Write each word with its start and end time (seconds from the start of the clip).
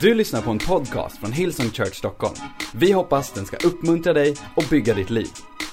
Du 0.00 0.14
lyssnar 0.14 0.42
på 0.42 0.50
en 0.50 0.58
podcast 0.58 1.18
från 1.18 1.32
Hillsong 1.32 1.66
Church 1.66 1.94
Stockholm. 1.94 2.34
Vi 2.74 2.92
hoppas 2.92 3.32
den 3.32 3.46
ska 3.46 3.68
uppmuntra 3.68 4.12
dig 4.12 4.36
och 4.56 4.64
bygga 4.70 4.94
ditt 4.94 5.10
liv. 5.10 5.28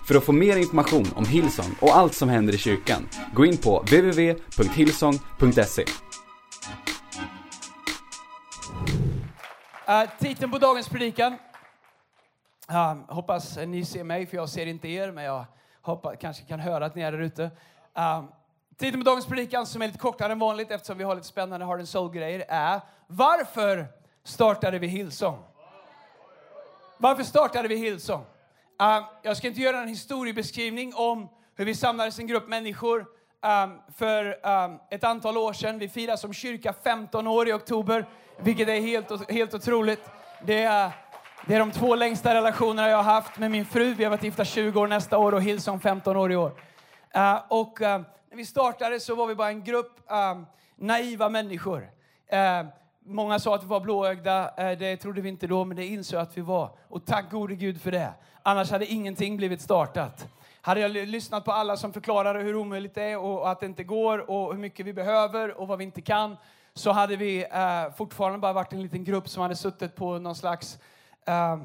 För 0.07 0.15
att 0.15 0.23
få 0.23 0.31
mer 0.31 0.57
information 0.57 1.05
om 1.15 1.25
Hillsong 1.25 1.75
och 1.81 1.95
allt 1.95 2.13
som 2.13 2.29
händer 2.29 2.53
i 2.53 2.57
kyrkan, 2.57 3.09
gå 3.33 3.45
in 3.45 3.57
på 3.57 3.79
www.hillsong.se. 3.79 5.85
Uh, 9.89 10.01
eh, 10.01 10.09
titeln 10.19 10.51
på 10.51 10.57
dagens 10.57 10.89
predikan. 10.89 11.33
Uh, 12.71 12.95
hoppas 13.07 13.57
ni 13.57 13.85
ser 13.85 14.03
mig, 14.03 14.25
för 14.25 14.37
jag 14.37 14.49
ser 14.49 14.65
inte 14.65 14.87
er, 14.87 15.11
men 15.11 15.23
jag 15.23 15.45
hoppas, 15.81 16.15
kanske 16.21 16.43
kan 16.43 16.59
höra 16.59 16.85
att 16.85 16.95
ni 16.95 17.01
är 17.01 17.11
där 17.11 17.19
ute. 17.19 17.43
Uh, 17.43 18.23
titeln 18.77 19.03
på 19.03 19.09
dagens 19.09 19.25
predikan, 19.25 19.65
som 19.65 19.81
är 19.81 19.87
lite 19.87 19.99
kortare 19.99 20.31
än 20.31 20.39
vanligt 20.39 20.71
eftersom 20.71 20.97
vi 20.97 21.03
har 21.03 21.15
lite 21.15 21.27
spännande 21.27 21.65
hard 21.65 21.79
and 21.79 21.89
Soul-grejer, 21.89 22.45
är 22.47 22.81
Varför 23.07 23.87
startade 24.23 24.79
vi 24.79 24.87
Hillsong? 24.87 25.43
Varför 26.97 27.23
startade 27.23 27.67
vi 27.67 27.75
Hillsong? 27.75 28.25
Uh, 28.81 29.05
jag 29.21 29.37
ska 29.37 29.47
inte 29.47 29.61
göra 29.61 29.79
en 29.79 29.87
historiebeskrivning 29.87 30.93
om 30.95 31.29
hur 31.55 31.65
vi 31.65 31.75
samlades 31.75 32.19
en 32.19 32.27
grupp 32.27 32.47
människor 32.47 32.99
um, 32.99 33.79
för 33.97 34.47
um, 34.47 34.79
ett 34.89 35.03
antal 35.03 35.37
år 35.37 35.53
sedan. 35.53 35.79
Vi 35.79 35.89
firar 35.89 36.15
som 36.15 36.33
kyrka 36.33 36.73
15 36.83 37.27
år 37.27 37.47
i 37.47 37.53
oktober, 37.53 38.05
vilket 38.37 38.67
är 38.67 38.81
helt, 38.81 39.31
helt 39.31 39.53
otroligt. 39.53 40.01
Det 40.45 40.63
är, 40.63 40.91
det 41.45 41.55
är 41.55 41.59
de 41.59 41.71
två 41.71 41.95
längsta 41.95 42.33
relationerna 42.33 42.89
jag 42.89 42.97
har 42.97 43.13
haft 43.13 43.37
med 43.37 43.51
min 43.51 43.65
fru. 43.65 43.93
Vi 43.93 44.03
har 44.03 44.11
varit 44.11 44.23
gifta 44.23 44.45
20 44.45 44.81
år 44.81 44.87
nästa 44.87 45.17
år 45.17 45.33
och 45.33 45.41
Hillsong 45.41 45.79
15 45.79 46.17
år 46.17 46.31
i 46.31 46.35
år. 46.35 46.51
Uh, 47.15 47.41
och 47.47 47.81
uh, 47.81 47.87
när 47.87 48.35
vi 48.35 48.45
startade 48.45 48.99
så 48.99 49.15
var 49.15 49.27
vi 49.27 49.35
bara 49.35 49.49
en 49.49 49.63
grupp 49.63 49.99
um, 50.07 50.45
naiva 50.75 51.29
människor. 51.29 51.89
Många 53.05 53.39
sa 53.39 53.55
att 53.55 53.63
vi 53.63 53.67
var 53.67 53.79
blåögda. 53.79 54.53
Eh, 54.57 54.77
det 54.77 54.97
trodde 54.97 55.21
vi 55.21 55.29
inte 55.29 55.47
då, 55.47 55.65
men 55.65 55.77
det 55.77 55.85
insåg 55.85 56.19
att 56.19 56.37
vi 56.37 56.41
var. 56.41 56.69
Och 56.87 57.05
tack 57.05 57.31
gode 57.31 57.55
Gud 57.55 57.81
för 57.81 57.91
det. 57.91 58.13
Annars 58.43 58.71
hade 58.71 58.85
ingenting 58.85 59.37
blivit 59.37 59.61
startat. 59.61 60.27
Hade 60.61 60.79
jag 60.79 60.91
lyssnat 60.91 61.45
på 61.45 61.51
alla 61.51 61.77
som 61.77 61.93
förklarade 61.93 62.39
hur 62.39 62.55
omöjligt 62.55 62.95
det 62.95 63.03
är 63.03 63.17
och 63.17 63.51
att 63.51 63.59
det 63.59 63.65
inte 63.65 63.83
går 63.83 64.29
och 64.29 64.53
hur 64.53 64.59
mycket 64.59 64.85
vi 64.85 64.93
behöver 64.93 65.61
och 65.61 65.67
vad 65.67 65.77
vi 65.77 65.83
inte 65.83 66.01
kan 66.01 66.37
så 66.73 66.91
hade 66.91 67.15
vi 67.15 67.45
eh, 67.51 67.93
fortfarande 67.95 68.39
bara 68.39 68.53
varit 68.53 68.73
en 68.73 68.81
liten 68.81 69.03
grupp 69.03 69.29
som 69.29 69.41
hade 69.41 69.55
suttit 69.55 69.95
på 69.95 70.19
någon 70.19 70.35
slags 70.35 70.79
eh, 71.25 71.57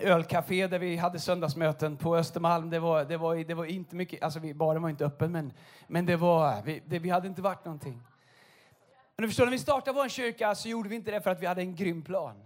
ölcafé 0.00 0.66
där 0.66 0.78
vi 0.78 0.96
hade 0.96 1.18
söndagsmöten 1.18 1.96
på 1.96 2.16
Östermalm. 2.16 2.70
Det 2.70 2.78
var, 2.78 3.04
det 3.04 3.16
var, 3.16 3.36
det 3.36 3.54
var 3.54 3.64
inte 3.64 3.96
mycket, 3.96 4.22
alltså 4.22 4.40
vi, 4.40 4.54
baren 4.54 4.82
var 4.82 4.88
inte 4.88 5.06
öppen 5.06 5.32
men, 5.32 5.52
men 5.86 6.06
det 6.06 6.16
var, 6.16 6.62
vi, 6.64 6.82
det, 6.86 6.98
vi 6.98 7.10
hade 7.10 7.28
inte 7.28 7.42
varit 7.42 7.64
någonting. 7.64 8.02
Men 9.18 9.22
du 9.22 9.28
förstår, 9.28 9.44
när 9.44 9.52
vi 9.52 9.58
startade 9.58 9.96
vår 9.96 10.08
kyrka 10.08 10.54
så 10.54 10.68
gjorde 10.68 10.88
vi 10.88 10.96
inte 10.96 11.10
det 11.10 11.20
för 11.20 11.30
att 11.30 11.42
vi 11.42 11.46
hade 11.46 11.60
en 11.60 11.74
grym 11.74 12.02
plan. 12.02 12.36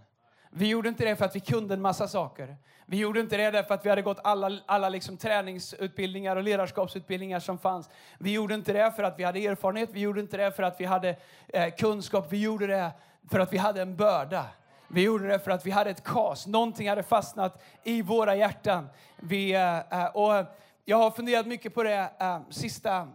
Vi 0.49 0.67
gjorde 0.67 0.89
inte 0.89 1.05
det 1.05 1.15
för 1.15 1.25
att 1.25 1.35
vi 1.35 1.39
kunde 1.39 1.73
en 1.73 1.81
massa 1.81 2.07
saker. 2.07 2.57
Vi 2.85 2.97
gjorde 2.97 3.19
inte 3.19 3.37
det 3.37 3.51
därför 3.51 3.73
att 3.73 3.85
vi 3.85 3.89
hade 3.89 4.01
gått 4.01 4.19
alla, 4.23 4.59
alla 4.65 4.89
liksom 4.89 5.17
träningsutbildningar 5.17 6.35
och 6.35 6.43
ledarskapsutbildningar 6.43 7.39
som 7.39 7.57
fanns. 7.57 7.89
Vi 8.19 8.31
gjorde 8.31 8.53
inte 8.53 8.73
det 8.73 8.91
för 8.91 9.03
att 9.03 9.19
vi 9.19 9.23
hade 9.23 9.45
erfarenhet. 9.45 9.89
Vi 9.93 9.99
gjorde 9.99 10.19
inte 10.19 10.37
det 10.37 10.51
för 10.51 10.63
att 10.63 10.79
vi 10.79 10.85
hade 10.85 11.15
eh, 11.47 11.73
kunskap. 11.75 12.27
Vi 12.29 12.41
gjorde 12.41 12.67
det 12.67 12.91
för 13.31 13.39
att 13.39 13.53
vi 13.53 13.57
hade 13.57 13.81
en 13.81 13.95
börda. 13.95 14.45
Vi 14.87 15.01
gjorde 15.01 15.27
det 15.27 15.39
för 15.39 15.51
att 15.51 15.65
vi 15.65 15.71
hade 15.71 15.89
ett 15.89 16.03
kas. 16.03 16.47
Någonting 16.47 16.89
hade 16.89 17.03
fastnat 17.03 17.63
i 17.83 18.01
våra 18.01 18.35
hjärtan. 18.35 18.89
Vi, 19.17 19.53
eh, 19.53 19.77
eh 19.77 20.05
och 20.05 20.45
jag 20.85 20.97
har 20.97 21.11
funderat 21.11 21.47
mycket 21.47 21.73
på 21.73 21.83
det 21.83 22.09
eh, 22.19 22.39
sista 22.49 23.07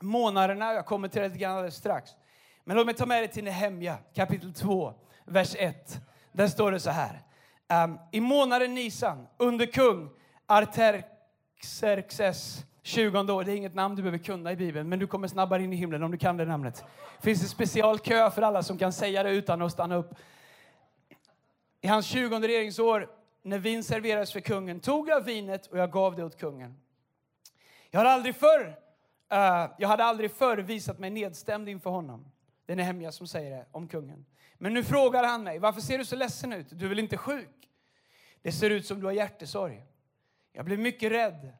månaderna. 0.00 0.72
Jag 0.72 0.86
kommer 0.86 1.08
till 1.08 1.22
det 1.22 1.28
lite 1.28 1.48
alldeles 1.48 1.76
strax. 1.76 2.10
Men 2.64 2.76
låt 2.76 2.86
mig 2.86 2.94
ta 2.94 3.06
med 3.06 3.22
dig 3.22 3.28
till 3.28 3.44
Nehemja 3.44 3.98
kapitel 4.14 4.54
2, 4.54 4.94
vers 5.24 5.56
1. 5.58 6.00
Där 6.32 6.48
står 6.48 6.72
det 6.72 6.80
så 6.80 6.90
här. 6.90 7.22
Um, 7.84 7.98
I 8.10 8.20
månaden 8.20 8.74
Nisan, 8.74 9.26
under 9.36 9.66
kung 9.66 10.10
Artaxerxes 10.46 12.64
20 12.82 13.32
år. 13.32 13.44
Det 13.44 13.52
är 13.52 13.56
inget 13.56 13.74
namn 13.74 13.96
du 13.96 14.02
behöver 14.02 14.18
kunna 14.18 14.52
i 14.52 14.56
Bibeln, 14.56 14.88
men 14.88 14.98
du 14.98 15.06
kommer 15.06 15.28
snabbare 15.28 15.62
in 15.62 15.72
i 15.72 15.76
himlen 15.76 16.02
om 16.02 16.10
du 16.10 16.18
kan 16.18 16.36
det 16.36 16.44
namnet. 16.44 16.84
Det 17.16 17.24
finns 17.24 17.42
en 17.42 17.48
special 17.48 17.98
kö 17.98 18.30
för 18.30 18.42
alla 18.42 18.62
som 18.62 18.78
kan 18.78 18.92
säga 18.92 19.22
det 19.22 19.30
utan 19.30 19.62
att 19.62 19.72
stanna 19.72 19.96
upp. 19.96 20.14
I 21.80 21.88
hans 21.88 22.06
20 22.06 22.40
regeringsår, 22.40 23.08
när 23.42 23.58
vin 23.58 23.84
serverades 23.84 24.32
för 24.32 24.40
kungen, 24.40 24.80
tog 24.80 25.08
jag 25.08 25.24
vinet 25.24 25.66
och 25.66 25.78
jag 25.78 25.92
gav 25.92 26.16
det 26.16 26.24
åt 26.24 26.38
kungen. 26.38 26.74
Jag 27.90 28.00
hade 28.00 28.10
aldrig 28.10 28.36
förr, 28.36 28.66
uh, 29.32 29.70
jag 29.78 29.88
hade 29.88 30.04
aldrig 30.04 30.30
förr 30.30 30.58
visat 30.58 30.98
mig 30.98 31.10
nedstämd 31.10 31.68
inför 31.68 31.90
honom. 31.90 32.24
Det 32.70 32.74
är 32.74 32.76
Nehemja 32.76 33.12
som 33.12 33.26
säger 33.26 33.50
det 33.50 33.66
om 33.72 33.88
kungen. 33.88 34.26
Men 34.58 34.74
nu 34.74 34.84
frågar 34.84 35.24
han 35.24 35.44
mig, 35.44 35.58
varför 35.58 35.80
ser 35.80 35.98
du 35.98 36.04
så 36.04 36.16
ledsen 36.16 36.52
ut? 36.52 36.66
Du 36.70 36.84
är 36.84 36.88
väl 36.88 36.98
inte 36.98 37.16
sjuk? 37.16 37.68
Det 38.42 38.52
ser 38.52 38.70
ut 38.70 38.86
som 38.86 39.00
du 39.00 39.06
har 39.06 39.12
hjärtesorg. 39.12 39.86
Jag 40.52 40.64
blev 40.64 40.78
mycket 40.78 41.12
rädd. 41.12 41.52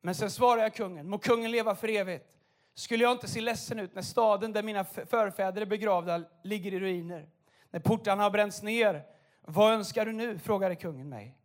Men 0.00 0.14
sen 0.14 0.30
svarar 0.30 0.62
jag 0.62 0.74
kungen, 0.74 1.08
må 1.08 1.18
kungen 1.18 1.50
leva 1.50 1.74
för 1.74 1.88
evigt. 1.88 2.36
Skulle 2.74 3.04
jag 3.04 3.12
inte 3.12 3.28
se 3.28 3.40
ledsen 3.40 3.78
ut 3.78 3.94
när 3.94 4.02
staden 4.02 4.52
där 4.52 4.62
mina 4.62 4.84
förfäder 4.84 5.62
är 5.62 5.66
begravda 5.66 6.24
ligger 6.42 6.74
i 6.74 6.80
ruiner? 6.80 7.28
När 7.70 7.80
portarna 7.80 8.22
har 8.22 8.30
bränts 8.30 8.62
ner? 8.62 9.02
Vad 9.40 9.72
önskar 9.72 10.06
du 10.06 10.12
nu? 10.12 10.38
frågade 10.38 10.76
kungen 10.76 11.08
mig. 11.08 11.38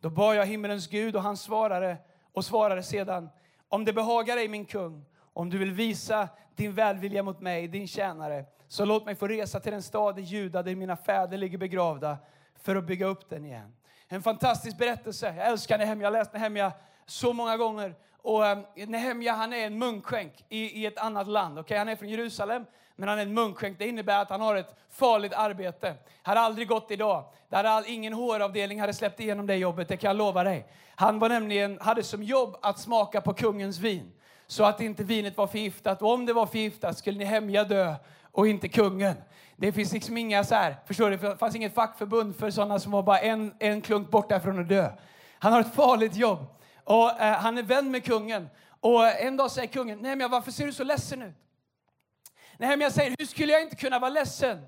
Då 0.00 0.10
bad 0.10 0.36
jag 0.36 0.46
himmelens 0.46 0.88
Gud 0.88 1.16
och 1.16 1.22
han 1.22 1.36
svarade 1.36 1.96
och 2.32 2.44
svarade 2.44 2.82
sedan, 2.82 3.28
om 3.68 3.84
det 3.84 3.92
behagar 3.92 4.36
dig 4.36 4.48
min 4.48 4.64
kung, 4.64 5.04
om 5.38 5.50
du 5.50 5.58
vill 5.58 5.72
visa 5.72 6.28
din 6.56 6.72
välvilja 6.72 7.22
mot 7.22 7.40
mig, 7.40 7.68
din 7.68 7.88
tjänare, 7.88 8.44
så 8.68 8.84
låt 8.84 9.06
mig 9.06 9.14
få 9.14 9.26
resa 9.26 9.60
till 9.60 9.72
den 9.72 9.82
stad 9.82 10.18
i 10.18 10.22
Juda 10.22 10.62
där 10.62 10.74
mina 10.74 10.96
fäder 10.96 11.38
ligger 11.38 11.58
begravda 11.58 12.16
för 12.62 12.76
att 12.76 12.84
bygga 12.84 13.06
upp 13.06 13.30
den 13.30 13.44
igen. 13.44 13.72
En 14.08 14.22
fantastisk 14.22 14.78
berättelse. 14.78 15.34
Jag 15.36 15.46
älskar 15.46 15.78
Nehemja. 15.78 16.04
Jag 16.04 16.12
har 16.12 16.18
läst 16.18 16.32
Nehemja 16.32 16.72
så 17.06 17.32
många 17.32 17.56
gånger. 17.56 17.94
Och 18.16 18.44
um, 18.44 18.64
Nehemja 18.76 19.32
han 19.32 19.52
är 19.52 19.66
en 19.66 19.78
munkskänk 19.78 20.44
i, 20.48 20.80
i 20.80 20.86
ett 20.86 20.98
annat 20.98 21.28
land. 21.28 21.58
Okay? 21.58 21.78
Han 21.78 21.88
är 21.88 21.96
från 21.96 22.08
Jerusalem, 22.08 22.64
men 22.96 23.08
han 23.08 23.18
är 23.18 23.22
en 23.22 23.34
munkskänk. 23.34 23.78
Det 23.78 23.88
innebär 23.88 24.22
att 24.22 24.30
han 24.30 24.40
har 24.40 24.56
ett 24.56 24.74
farligt 24.90 25.32
arbete. 25.32 25.86
Det 25.88 25.96
hade 26.22 26.40
aldrig 26.40 26.68
gått 26.68 26.90
idag. 26.90 27.24
Det 27.48 27.56
hade 27.56 27.70
all, 27.70 27.84
ingen 27.86 28.12
HR-avdelning 28.12 28.80
hade 28.80 28.92
släppt 28.92 29.20
igenom 29.20 29.46
det 29.46 29.56
jobbet, 29.56 29.88
det 29.88 29.96
kan 29.96 30.08
jag 30.08 30.16
lova 30.16 30.44
dig. 30.44 30.66
Han 30.94 31.18
var 31.18 31.28
nämligen, 31.28 31.78
hade 31.80 32.02
som 32.02 32.22
jobb 32.22 32.56
att 32.62 32.78
smaka 32.78 33.20
på 33.20 33.34
kungens 33.34 33.78
vin 33.78 34.12
så 34.50 34.64
att 34.64 34.80
inte 34.80 35.04
vinet 35.04 35.36
var 35.36 35.46
förgiftat. 35.46 36.02
Och 36.02 36.12
om 36.12 36.26
det 36.26 36.32
var 36.32 36.46
förgiftat 36.46 36.98
skulle 36.98 37.18
ni 37.18 37.24
hemja 37.24 37.64
dö 37.64 37.94
och 38.32 38.48
inte 38.48 38.68
kungen. 38.68 39.14
Det 39.56 39.72
finns 39.72 39.92
liksom 39.92 40.16
inga 40.16 40.44
så 40.44 40.54
här, 40.54 40.76
förstår 40.86 41.10
du, 41.10 41.16
det 41.16 41.36
fanns 41.36 41.54
inget 41.54 41.74
fackförbund 41.74 42.36
för 42.36 42.50
sådana 42.50 42.78
som 42.78 42.92
var 42.92 43.02
bara 43.02 43.18
en, 43.18 43.54
en 43.58 43.80
klunk 43.80 44.10
borta 44.10 44.40
från 44.40 44.60
att 44.60 44.68
dö. 44.68 44.90
Han 45.38 45.52
har 45.52 45.60
ett 45.60 45.74
farligt 45.74 46.16
jobb 46.16 46.46
och 46.84 47.20
eh, 47.20 47.38
han 47.38 47.58
är 47.58 47.62
vän 47.62 47.90
med 47.90 48.04
kungen. 48.04 48.48
Och 48.80 49.06
en 49.06 49.36
dag 49.36 49.50
säger 49.50 49.68
kungen, 49.68 49.98
nej 49.98 50.16
men 50.16 50.30
varför 50.30 50.50
ser 50.50 50.66
du 50.66 50.72
så 50.72 50.84
ledsen 50.84 51.22
ut? 51.22 51.34
Nej 52.58 52.68
men 52.68 52.80
jag 52.80 52.92
säger, 52.92 53.14
hur 53.18 53.26
skulle 53.26 53.52
jag 53.52 53.62
inte 53.62 53.76
kunna 53.76 53.98
vara 53.98 54.10
ledsen? 54.10 54.66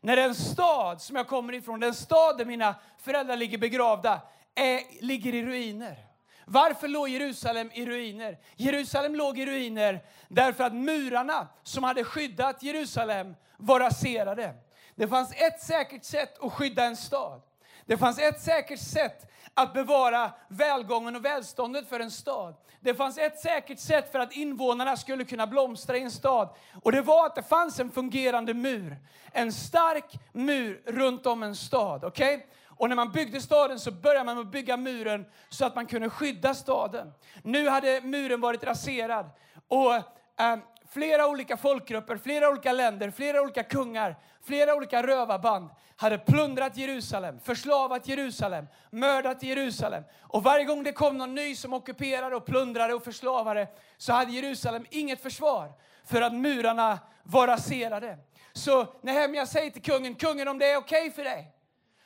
När 0.00 0.16
den 0.16 0.34
stad 0.34 1.02
som 1.02 1.16
jag 1.16 1.28
kommer 1.28 1.52
ifrån, 1.52 1.80
den 1.80 1.94
stad 1.94 2.38
där 2.38 2.44
mina 2.44 2.74
föräldrar 2.98 3.36
ligger 3.36 3.58
begravda, 3.58 4.20
är, 4.54 5.02
ligger 5.04 5.34
i 5.34 5.42
ruiner. 5.42 6.13
Varför 6.46 6.88
låg 6.88 7.08
Jerusalem 7.08 7.70
i 7.72 7.86
ruiner? 7.86 8.38
Jerusalem 8.56 9.14
låg 9.14 9.38
i 9.38 9.46
ruiner 9.46 10.04
därför 10.28 10.64
att 10.64 10.74
murarna 10.74 11.48
som 11.62 11.84
hade 11.84 12.04
skyddat 12.04 12.62
Jerusalem 12.62 13.34
var 13.56 13.80
raserade. 13.80 14.54
Det 14.94 15.08
fanns 15.08 15.32
ett 15.32 15.62
säkert 15.62 16.04
sätt 16.04 16.38
att 16.42 16.52
skydda 16.52 16.84
en 16.84 16.96
stad. 16.96 17.42
Det 17.86 17.96
fanns 17.96 18.18
ett 18.18 18.40
säkert 18.40 18.80
sätt 18.80 19.30
att 19.54 19.74
bevara 19.74 20.32
välgången 20.48 21.16
och 21.16 21.24
välståndet 21.24 21.88
för 21.88 22.00
en 22.00 22.10
stad. 22.10 22.54
Det 22.80 22.94
fanns 22.94 23.18
ett 23.18 23.40
säkert 23.40 23.78
sätt 23.78 24.12
för 24.12 24.18
att 24.18 24.32
invånarna 24.32 24.96
skulle 24.96 25.24
kunna 25.24 25.46
blomstra 25.46 25.96
i 25.96 26.02
en 26.02 26.10
stad. 26.10 26.48
Och 26.82 26.92
det 26.92 27.02
var 27.02 27.26
att 27.26 27.34
det 27.34 27.42
fanns 27.42 27.80
en 27.80 27.90
fungerande 27.90 28.54
mur. 28.54 28.96
En 29.32 29.52
stark 29.52 30.18
mur 30.32 30.82
runt 30.86 31.26
om 31.26 31.42
en 31.42 31.56
stad. 31.56 32.04
Okay? 32.04 32.40
Och 32.76 32.88
när 32.88 32.96
man 32.96 33.12
byggde 33.12 33.40
staden 33.40 33.78
så 33.78 33.90
började 33.90 34.24
man 34.24 34.36
med 34.36 34.42
att 34.42 34.52
bygga 34.52 34.76
muren 34.76 35.26
så 35.48 35.64
att 35.64 35.74
man 35.74 35.86
kunde 35.86 36.10
skydda 36.10 36.54
staden. 36.54 37.12
Nu 37.42 37.68
hade 37.68 38.00
muren 38.00 38.40
varit 38.40 38.64
raserad 38.64 39.30
och 39.68 39.94
eh, 39.94 40.56
flera 40.88 41.26
olika 41.28 41.56
folkgrupper, 41.56 42.16
flera 42.16 42.48
olika 42.48 42.72
länder, 42.72 43.10
flera 43.10 43.42
olika 43.42 43.62
kungar, 43.62 44.16
flera 44.42 44.74
olika 44.74 45.02
rövarband 45.02 45.70
hade 45.96 46.18
plundrat 46.18 46.76
Jerusalem, 46.76 47.40
förslavat 47.40 48.08
Jerusalem, 48.08 48.66
mördat 48.90 49.42
Jerusalem. 49.42 50.04
Och 50.20 50.42
varje 50.42 50.64
gång 50.64 50.82
det 50.82 50.92
kom 50.92 51.18
någon 51.18 51.34
ny 51.34 51.54
som 51.54 51.72
ockuperade 51.72 52.36
och 52.36 52.46
plundrade 52.46 52.94
och 52.94 53.04
förslavade 53.04 53.68
så 53.96 54.12
hade 54.12 54.32
Jerusalem 54.32 54.86
inget 54.90 55.22
försvar 55.22 55.72
för 56.06 56.22
att 56.22 56.34
murarna 56.34 56.98
var 57.22 57.46
raserade. 57.46 58.18
Så 58.52 58.86
Nehemja 59.02 59.46
säger 59.46 59.70
till 59.70 59.82
kungen, 59.82 60.14
kungen 60.14 60.48
om 60.48 60.58
det 60.58 60.66
är 60.66 60.76
okej 60.76 61.00
okay 61.00 61.10
för 61.10 61.24
dig 61.24 61.54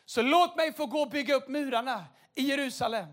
så 0.08 0.22
låt 0.22 0.56
mig 0.56 0.72
få 0.72 0.86
gå 0.86 0.98
och 0.98 1.10
bygga 1.10 1.34
upp 1.34 1.48
murarna 1.48 2.04
i 2.34 2.42
Jerusalem. 2.42 3.06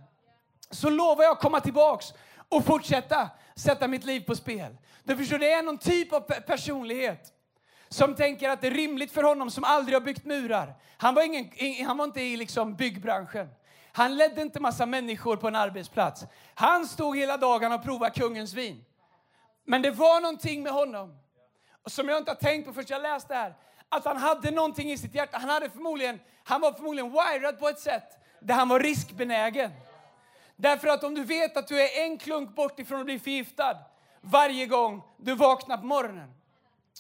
Så 0.70 0.90
lovar 0.90 1.24
jag 1.24 1.32
att 1.32 1.40
komma 1.40 1.60
tillbaks 1.60 2.14
och 2.50 2.66
fortsätta 2.66 3.30
sätta 3.56 3.88
mitt 3.88 4.06
liv 4.06 4.20
på 4.22 4.36
spel. 4.36 4.78
Du 5.04 5.18
förstår, 5.18 5.38
det 5.38 5.52
är 5.52 5.64
någon 5.64 5.78
typ 5.78 6.14
av 6.14 6.20
personlighet 6.22 7.34
som 7.90 8.16
tänker 8.16 8.50
att 8.50 8.62
det 8.62 8.68
är 8.68 8.72
rimligt 8.72 9.12
för 9.12 9.24
honom 9.24 9.52
som 9.52 9.64
aldrig 9.64 9.96
har 9.96 10.02
byggt 10.02 10.26
murar. 10.26 10.76
Han 10.98 11.16
var, 11.16 11.24
ingen, 11.24 11.50
han 11.88 11.98
var 11.98 12.06
inte 12.06 12.22
i 12.22 12.38
liksom 12.38 12.76
byggbranschen. 12.76 13.50
Han 13.92 14.16
ledde 14.16 14.42
inte 14.42 14.60
massa 14.60 14.86
människor 14.86 15.38
på 15.38 15.48
en 15.48 15.56
arbetsplats. 15.56 16.26
Han 16.54 16.88
stod 16.88 17.18
hela 17.18 17.38
dagen 17.38 17.72
och 17.72 17.84
provade 17.84 18.12
kungens 18.12 18.54
vin. 18.54 18.86
Men 19.66 19.82
det 19.82 19.92
var 19.92 20.22
någonting 20.22 20.64
med 20.64 20.72
honom 20.72 21.18
som 21.86 22.10
jag 22.10 22.18
inte 22.18 22.32
har 22.32 22.36
tänkt 22.36 22.66
på 22.66 22.74
förrän 22.74 22.86
jag 22.90 23.02
läste 23.02 23.34
det 23.34 23.40
här. 23.40 23.56
Att 23.96 24.06
han 24.06 24.18
hade 24.18 24.52
någonting 24.52 24.92
i 24.92 24.98
sitt 24.98 25.16
hjärta. 25.16 25.38
Han, 25.38 25.50
hade 25.50 25.70
förmodligen, 25.70 26.20
han 26.44 26.62
var 26.62 26.72
förmodligen 26.72 27.12
wired 27.12 27.60
på 27.60 27.70
ett 27.70 27.80
sätt 27.80 28.20
där 28.40 28.56
han 28.56 28.70
var 28.70 28.80
riskbenägen. 28.80 29.72
Därför 30.56 30.88
att 30.88 31.04
om 31.04 31.16
du 31.16 31.24
vet 31.24 31.58
att 31.58 31.68
du 31.68 31.82
är 31.82 32.04
en 32.04 32.18
klunk 32.18 32.56
bort 32.56 32.80
ifrån 32.80 33.00
att 33.00 33.06
bli 33.06 33.20
förgiftad 33.20 33.78
varje 34.22 34.66
gång 34.66 35.04
du 35.18 35.36
vaknar 35.36 35.78
på 35.78 35.86
morgonen 35.86 36.34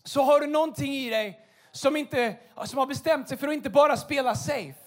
så 0.03 0.21
har 0.21 0.39
du 0.39 0.47
någonting 0.47 0.93
i 0.93 1.09
dig 1.09 1.39
som, 1.71 1.95
inte, 1.95 2.35
som 2.65 2.79
har 2.79 2.85
bestämt 2.85 3.29
sig 3.29 3.37
för 3.37 3.47
att 3.47 3.53
inte 3.53 3.69
bara 3.69 3.97
spela 3.97 4.35
safe 4.35 4.79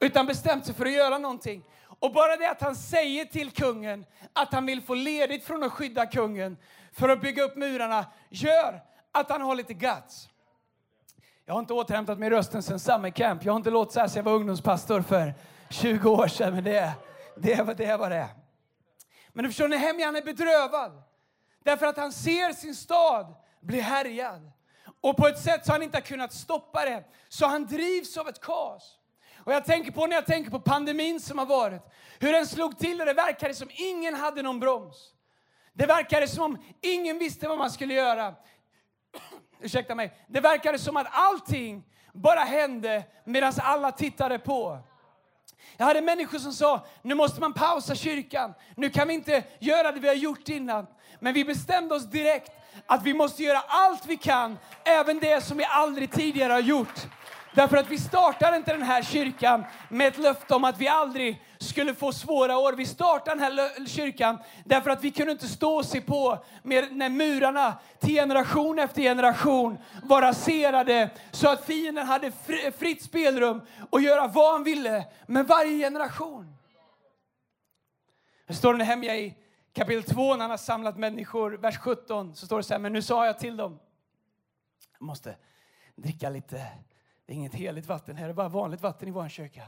utan 0.00 0.26
bestämt 0.26 0.66
sig 0.66 0.74
för 0.74 0.86
att 0.86 0.92
göra 0.92 1.18
någonting. 1.18 1.64
Och 2.00 2.12
bara 2.12 2.36
det 2.36 2.50
att 2.50 2.60
han 2.60 2.76
säger 2.76 3.24
till 3.24 3.50
kungen 3.50 4.04
att 4.32 4.52
han 4.52 4.66
vill 4.66 4.82
få 4.82 4.94
ledigt 4.94 5.44
från 5.44 5.62
att 5.62 5.72
skydda 5.72 6.06
kungen 6.06 6.56
för 6.92 7.08
att 7.08 7.20
bygga 7.20 7.42
upp 7.42 7.56
murarna 7.56 8.06
gör 8.28 8.80
att 9.12 9.30
han 9.30 9.42
har 9.42 9.54
lite 9.54 9.74
guts. 9.74 10.28
Jag 11.48 11.54
har 11.54 11.60
inte 11.60 11.72
återhämtat 11.72 12.18
mig 12.18 12.30
rösten 12.30 12.62
sen 12.62 12.78
summer 12.78 13.10
camp. 13.10 13.44
Jag 13.44 13.52
har 13.52 13.56
inte 13.56 13.70
låtit 13.70 13.92
så 13.92 14.00
här 14.00 14.08
sen 14.08 14.16
jag 14.16 14.24
var 14.24 14.32
ungdomspastor 14.32 15.02
för 15.02 15.34
20 15.70 16.10
år 16.10 16.28
sedan. 16.28 16.54
Men 16.54 16.64
det, 16.64 16.92
det, 17.36 17.62
var, 17.62 17.74
det 17.74 17.96
var 17.96 18.10
det. 18.10 18.28
Men 19.32 19.42
du 19.42 19.50
förstår, 19.50 19.68
Nehemjan 19.68 20.06
han 20.06 20.16
är 20.16 20.22
bedrövad. 20.22 21.02
Därför 21.64 21.86
att 21.86 21.96
han 21.96 22.12
ser 22.12 22.52
sin 22.52 22.74
stad 22.74 23.34
bli 23.60 23.80
härjad. 23.80 24.50
Och 25.00 25.16
på 25.16 25.26
ett 25.26 25.38
sätt 25.38 25.66
så 25.66 25.72
han 25.72 25.82
inte 25.82 25.96
har 25.96 26.02
kunnat 26.02 26.32
stoppa 26.32 26.84
det. 26.84 27.04
Så 27.28 27.46
han 27.46 27.66
drivs 27.66 28.16
av 28.16 28.28
ett 28.28 28.40
kaos. 28.40 28.98
Och 29.36 29.52
jag 29.52 29.64
tänker 29.64 29.92
på 29.92 30.06
när 30.06 30.14
jag 30.14 30.26
tänker 30.26 30.50
på 30.50 30.60
pandemin 30.60 31.20
som 31.20 31.38
har 31.38 31.46
varit. 31.46 31.82
Hur 32.18 32.32
den 32.32 32.46
slog 32.46 32.78
till 32.78 33.00
och 33.00 33.06
det 33.06 33.14
verkade 33.14 33.54
som 33.54 33.68
ingen 33.74 34.14
hade 34.14 34.42
någon 34.42 34.60
broms. 34.60 35.12
Det 35.72 35.86
verkade 35.86 36.28
som 36.28 36.42
om 36.42 36.58
ingen 36.80 37.18
visste 37.18 37.48
vad 37.48 37.58
man 37.58 37.70
skulle 37.70 37.94
göra. 37.94 38.34
Ursäkta 39.60 39.94
mig. 39.94 40.12
Det 40.26 40.40
verkade 40.40 40.78
som 40.78 40.96
att 40.96 41.06
allting 41.10 41.84
bara 42.12 42.40
hände 42.40 43.04
medan 43.24 43.52
alla 43.58 43.92
tittade 43.92 44.38
på. 44.38 44.78
Jag 45.76 45.86
hade 45.86 46.00
människor 46.00 46.38
som 46.38 46.52
sa, 46.52 46.86
nu 47.02 47.14
måste 47.14 47.40
man 47.40 47.52
pausa 47.52 47.94
kyrkan. 47.94 48.54
Nu 48.76 48.90
kan 48.90 49.08
vi 49.08 49.14
inte 49.14 49.42
göra 49.58 49.92
det 49.92 50.00
vi 50.00 50.08
har 50.08 50.14
gjort 50.14 50.48
innan. 50.48 50.86
Men 51.20 51.34
vi 51.34 51.44
bestämde 51.44 51.94
oss 51.94 52.04
direkt 52.04 52.52
att 52.86 53.02
vi 53.02 53.14
måste 53.14 53.42
göra 53.42 53.62
allt 53.68 54.06
vi 54.06 54.16
kan, 54.16 54.58
även 54.84 55.18
det 55.18 55.44
som 55.44 55.58
vi 55.58 55.64
aldrig 55.64 56.10
tidigare 56.10 56.52
har 56.52 56.60
gjort. 56.60 57.06
Därför 57.58 57.76
att 57.76 57.90
vi 57.90 57.98
startade 57.98 58.56
inte 58.56 58.72
den 58.72 58.82
här 58.82 59.02
kyrkan 59.02 59.64
med 59.88 60.08
ett 60.08 60.18
löfte 60.18 60.54
om 60.54 60.64
att 60.64 60.78
vi 60.78 60.88
aldrig 60.88 61.42
skulle 61.58 61.94
få 61.94 62.12
svåra 62.12 62.58
år. 62.58 62.72
Vi 62.72 62.86
startade 62.86 63.30
den 63.30 63.58
här 63.58 63.86
kyrkan 63.86 64.38
därför 64.64 64.90
att 64.90 65.04
vi 65.04 65.10
kunde 65.10 65.32
inte 65.32 65.48
stå 65.48 65.76
och 65.76 65.84
se 65.84 66.00
på 66.00 66.44
när 66.62 67.08
murarna 67.08 67.78
till 67.98 68.14
generation 68.14 68.78
efter 68.78 69.02
generation 69.02 69.78
var 70.02 70.22
raserade 70.22 71.10
så 71.30 71.48
att 71.48 71.64
fienden 71.64 72.06
hade 72.06 72.32
fritt 72.78 73.02
spelrum 73.02 73.62
och 73.90 74.00
göra 74.00 74.26
vad 74.26 74.52
han 74.52 74.64
ville 74.64 75.04
med 75.26 75.46
varje 75.46 75.78
generation. 75.78 76.56
Det 78.46 78.54
står 78.54 78.74
det 78.74 78.84
hemma 78.84 79.04
i 79.04 79.34
kapitel 79.72 80.02
2 80.14 80.34
när 80.34 80.40
han 80.40 80.50
har 80.50 80.56
samlat 80.56 80.98
människor, 80.98 81.50
vers 81.50 81.78
17, 81.78 82.34
så 82.34 82.46
står 82.46 82.56
det 82.56 82.62
så 82.62 82.74
här, 82.74 82.78
men 82.78 82.92
nu 82.92 83.02
sa 83.02 83.26
jag 83.26 83.38
till 83.38 83.56
dem, 83.56 83.78
jag 84.98 85.06
måste 85.06 85.36
dricka 85.96 86.30
lite, 86.30 86.66
det 87.28 87.34
är 87.34 87.36
inget 87.36 87.54
heligt 87.54 87.86
vatten 87.86 88.16
här, 88.16 88.24
det 88.24 88.32
är 88.32 88.34
bara 88.34 88.48
vanligt 88.48 88.82
vatten 88.82 89.08
i 89.08 89.10
vår 89.10 89.28
kyrka. 89.28 89.62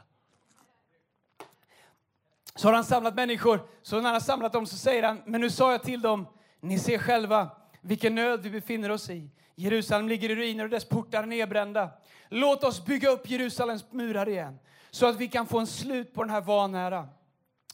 Så 2.55 2.69
har 2.69 2.73
han 2.73 2.85
samlat 2.85 3.15
människor, 3.15 3.69
så 3.83 3.97
när 3.97 4.03
han 4.03 4.13
har 4.13 4.21
samlat 4.21 4.53
dem 4.53 4.67
så 4.67 4.77
säger 4.77 5.03
han, 5.03 5.23
men 5.27 5.41
nu 5.41 5.51
sa 5.51 5.73
jag 5.73 5.83
till 5.83 6.01
dem, 6.01 6.27
ni 6.61 6.79
ser 6.79 6.99
själva 6.99 7.51
vilken 7.81 8.15
nöd 8.15 8.43
vi 8.43 8.51
befinner 8.51 8.91
oss 8.91 9.11
i. 9.11 9.31
Jerusalem 9.55 10.09
ligger 10.09 10.31
i 10.31 10.35
ruiner 10.35 10.65
och 10.65 10.71
dess 10.71 10.89
portar 10.89 11.27
nedbrända. 11.27 11.91
Låt 12.29 12.65
oss 12.65 12.85
bygga 12.85 13.11
upp 13.11 13.31
Jerusalems 13.31 13.93
murar 13.93 14.29
igen 14.29 14.59
så 14.91 15.07
att 15.07 15.17
vi 15.17 15.29
kan 15.29 15.47
få 15.47 15.59
en 15.59 15.67
slut 15.67 16.15
på 16.15 16.23
den 16.23 16.31
här 16.31 16.41
vanära. 16.41 17.09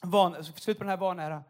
Van, 0.02 0.44
slut 0.44 0.78
på 0.78 0.84
den 0.84 0.90
här 0.90 0.96
vanära. 0.96 1.44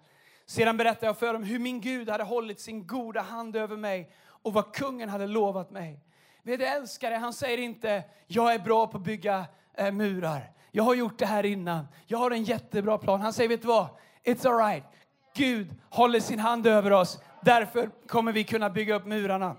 Sedan 0.46 0.76
berättade 0.76 1.06
jag 1.06 1.18
för 1.18 1.32
dem 1.32 1.42
hur 1.42 1.58
min 1.58 1.80
Gud 1.80 2.08
hade 2.08 2.24
hållit 2.24 2.60
sin 2.60 2.86
goda 2.86 3.20
hand 3.20 3.56
över 3.56 3.76
mig 3.76 4.10
och 4.26 4.52
vad 4.52 4.74
kungen 4.74 5.08
hade 5.08 5.26
lovat 5.26 5.70
mig. 5.70 6.00
Vet 6.46 6.60
älskare, 6.60 7.14
han 7.14 7.32
säger 7.32 7.58
inte 7.58 8.04
jag 8.26 8.54
är 8.54 8.58
bra 8.58 8.86
på 8.86 8.98
att 8.98 9.04
bygga 9.04 9.46
eh, 9.74 9.92
murar. 9.92 10.50
Jag 10.70 10.84
har 10.84 10.94
gjort 10.94 11.18
det 11.18 11.26
här 11.26 11.46
innan. 11.46 11.88
Jag 12.06 12.18
har 12.18 12.30
en 12.30 12.44
jättebra 12.44 12.98
plan. 12.98 13.20
Han 13.20 13.32
säger, 13.32 13.48
vet 13.48 13.62
du 13.62 13.68
vad? 13.68 13.86
It's 14.24 14.48
alright. 14.48 14.84
Gud 15.34 15.74
håller 15.90 16.20
sin 16.20 16.38
hand 16.38 16.66
över 16.66 16.92
oss. 16.92 17.18
Därför 17.42 17.90
kommer 18.06 18.32
vi 18.32 18.44
kunna 18.44 18.70
bygga 18.70 18.94
upp 18.94 19.06
murarna. 19.06 19.56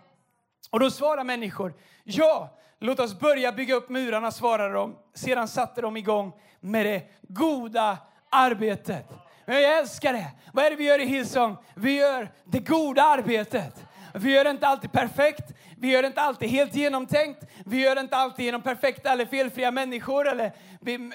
Och 0.69 0.79
då 0.79 0.91
svarar 0.91 1.23
människor, 1.23 1.73
ja, 2.03 2.57
låt 2.79 2.99
oss 2.99 3.19
börja 3.19 3.51
bygga 3.51 3.75
upp 3.75 3.89
murarna, 3.89 4.31
svarade 4.31 4.73
de. 4.73 4.95
Sedan 5.13 5.47
satte 5.47 5.81
de 5.81 5.97
igång 5.97 6.33
med 6.59 6.85
det 6.85 7.03
goda 7.21 7.97
arbetet. 8.29 9.05
Men 9.45 9.61
jag 9.61 9.77
älskar 9.77 10.13
det. 10.13 10.31
Vad 10.53 10.65
är 10.65 10.69
det 10.69 10.75
vi 10.75 10.85
gör 10.85 10.99
i 10.99 11.05
Hillsong? 11.05 11.57
Vi 11.75 11.97
gör 11.97 12.31
det 12.45 12.59
goda 12.59 13.03
arbetet. 13.03 13.83
Vi 14.13 14.33
gör 14.33 14.43
det 14.43 14.49
inte 14.49 14.67
alltid 14.67 14.91
perfekt, 14.91 15.53
vi 15.79 15.91
gör 15.91 16.01
det 16.01 16.07
inte 16.07 16.21
alltid 16.21 16.49
helt 16.49 16.75
genomtänkt, 16.75 17.43
vi 17.65 17.81
gör 17.81 17.95
det 17.95 18.01
inte 18.01 18.15
alltid 18.15 18.45
genom 18.45 18.61
perfekta 18.61 19.11
eller 19.11 19.25
felfria 19.25 19.71
människor 19.71 20.27
eller, 20.27 20.51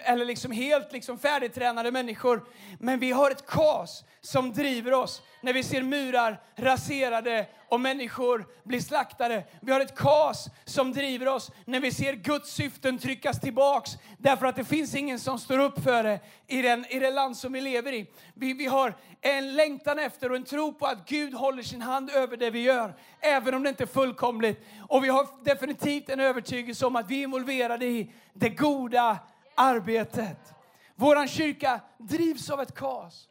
eller 0.04 0.24
liksom 0.24 0.52
helt 0.52 0.92
liksom 0.92 1.18
färdigtränade 1.18 1.90
människor. 1.90 2.44
Men 2.78 2.98
vi 2.98 3.12
har 3.12 3.30
ett 3.30 3.46
kas 3.46 4.04
som 4.20 4.52
driver 4.52 4.92
oss 4.92 5.22
när 5.40 5.52
vi 5.52 5.62
ser 5.62 5.82
murar 5.82 6.40
raserade 6.56 7.46
och 7.68 7.80
människor 7.80 8.46
blir 8.64 8.80
slaktade. 8.80 9.44
Vi 9.60 9.72
har 9.72 9.80
ett 9.80 9.96
kas 9.96 10.48
som 10.64 10.92
driver 10.92 11.28
oss 11.28 11.50
när 11.64 11.80
vi 11.80 11.92
ser 11.92 12.12
Guds 12.12 12.52
syften 12.54 12.98
tryckas 12.98 13.40
tillbaks 13.40 13.90
därför 14.18 14.46
att 14.46 14.56
det 14.56 14.64
finns 14.64 14.94
ingen 14.94 15.18
som 15.18 15.38
står 15.38 15.58
upp 15.58 15.82
för 15.82 16.02
det 16.02 16.20
i, 16.46 16.62
den, 16.62 16.86
i 16.88 16.98
det 16.98 17.10
land 17.10 17.36
som 17.36 17.52
vi 17.52 17.60
lever 17.60 17.92
i. 17.92 18.06
Vi, 18.34 18.52
vi 18.52 18.66
har 18.66 18.94
en 19.20 19.54
längtan 19.54 19.98
efter 19.98 20.30
och 20.30 20.36
en 20.36 20.44
tro 20.44 20.72
på 20.72 20.86
att 20.86 21.08
Gud 21.08 21.34
håller 21.34 21.62
sin 21.62 21.82
hand 21.82 22.10
över 22.10 22.36
det 22.36 22.50
vi 22.50 22.62
gör, 22.62 22.94
även 23.20 23.54
om 23.54 23.62
det 23.62 23.68
inte 23.68 23.84
är 23.84 23.86
fullkomligt. 23.86 24.66
Och 24.88 25.04
vi 25.04 25.08
har 25.08 25.44
definitivt 25.44 26.08
en 26.08 26.20
övertygelse 26.20 26.86
om 26.86 26.96
att 26.96 27.10
vi 27.10 27.18
är 27.18 27.22
involverade 27.22 27.86
i 27.86 28.10
det 28.32 28.48
goda 28.48 29.18
arbetet. 29.54 30.54
Vår 30.94 31.26
kyrka 31.26 31.80
drivs 31.98 32.50
av 32.50 32.60
ett 32.60 32.74
kaos. 32.74 33.28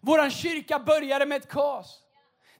Vår 0.00 0.30
kyrka 0.30 0.78
började 0.78 1.26
med 1.26 1.36
ett 1.36 1.48
kaos. 1.48 2.02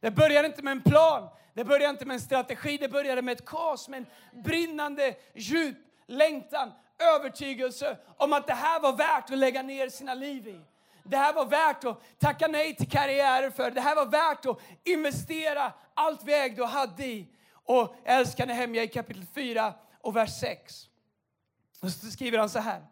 Det 0.01 0.11
började 0.11 0.47
inte 0.47 0.63
med 0.63 0.73
en 0.73 0.83
plan, 0.83 1.29
det 1.55 1.65
började 1.65 1.91
inte 1.91 2.07
med 2.07 2.15
en 2.15 2.21
strategi, 2.21 2.77
det 2.77 2.89
började 2.89 3.23
med 3.23 3.33
ett 3.33 3.45
kaos, 3.45 3.89
med 3.89 3.99
en 3.99 4.43
brinnande 4.43 5.15
djup 5.35 5.77
längtan, 6.07 6.73
övertygelse 7.17 7.97
om 8.17 8.33
att 8.33 8.47
det 8.47 8.55
här 8.55 8.81
var 8.81 8.93
värt 8.93 9.31
att 9.31 9.39
lägga 9.39 9.63
ner 9.63 9.89
sina 9.89 10.15
liv 10.15 10.49
i. 10.49 10.61
Det 11.05 11.17
här 11.17 11.33
var 11.33 11.47
värt 11.47 11.85
att 11.85 12.19
tacka 12.19 12.47
nej 12.47 12.77
till 12.77 12.91
karriärer 12.91 13.51
för. 13.51 13.71
Det 13.71 13.81
här 13.81 13.97
var 13.97 14.07
värt 14.07 14.47
att 14.47 14.61
investera 14.85 15.73
allt 15.95 16.25
vi 16.25 16.35
ägde 16.35 16.63
och 16.63 16.69
hade 16.69 17.07
i. 17.07 17.29
Och 17.65 17.95
älskade 18.05 18.53
hem, 18.53 18.75
jag 18.75 18.85
i 18.85 18.89
kapitel 18.89 19.27
4 19.35 19.75
och 20.01 20.17
vers 20.17 20.41
6. 20.41 20.89
Och 21.83 21.91
så 21.91 22.07
skriver 22.07 22.39
han 22.39 22.49
så 22.49 22.59
här. 22.59 22.83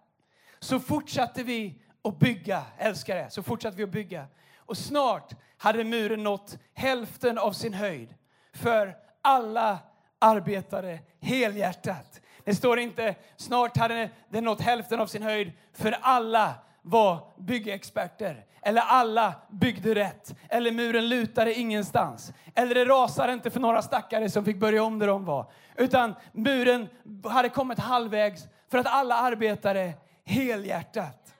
Så 0.61 0.81
fortsatte 0.81 1.43
vi 1.43 1.83
att 2.05 2.19
bygga, 2.19 2.63
älskar 2.79 3.17
det, 3.17 3.31
så 3.31 3.43
fortsatte 3.43 3.77
vi 3.77 3.83
att 3.83 3.91
bygga. 3.91 4.27
Och 4.57 4.77
snart 4.79 5.33
hade 5.57 5.85
muren 5.85 6.23
nått 6.23 6.59
hälften 6.75 7.39
av 7.39 7.53
sin 7.53 7.75
höjd 7.75 8.15
för 8.53 8.97
alla 9.23 9.79
arbetade 10.19 10.99
helhjärtat. 11.21 12.21
Det 12.45 12.55
står 12.55 12.79
inte 12.79 13.15
snart 13.37 13.77
hade 13.77 14.11
den 14.29 14.45
nått 14.45 14.61
hälften 14.61 15.01
av 15.01 15.07
sin 15.07 15.23
höjd 15.23 15.53
för 15.73 15.97
alla 16.01 16.55
var 16.83 17.33
byggexperter. 17.37 18.45
Eller 18.63 18.83
alla 18.83 19.35
byggde 19.51 19.95
rätt. 19.95 20.35
Eller 20.49 20.73
muren 20.73 21.09
lutade 21.09 21.55
ingenstans. 21.55 22.33
Eller 22.55 22.75
det 22.75 22.85
rasade 22.85 23.33
inte 23.33 23.51
för 23.51 23.61
några 23.61 23.83
stackare 23.83 24.31
som 24.31 24.45
fick 24.45 24.57
börja 24.57 24.83
om 24.83 24.99
där 24.99 25.07
de 25.07 25.25
var. 25.25 25.51
Utan 25.77 26.15
muren 26.33 26.89
hade 27.25 27.49
kommit 27.49 27.79
halvvägs 27.79 28.47
för 28.71 28.79
att 28.79 28.87
alla 28.87 29.15
arbetade 29.15 29.95
helhjärtat. 30.25 31.35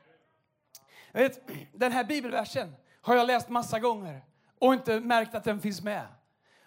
Jag 1.13 1.21
vet, 1.21 1.41
den 1.73 1.93
här 1.93 2.05
bibelversen 2.05 2.75
har 3.01 3.17
jag 3.17 3.27
läst 3.27 3.49
massa 3.49 3.79
gånger 3.79 4.25
och 4.59 4.75
inte 4.75 5.01
märkt 5.01 5.35
att 5.35 5.45
den 5.45 5.61
finns 5.61 5.83
med. 5.83 6.07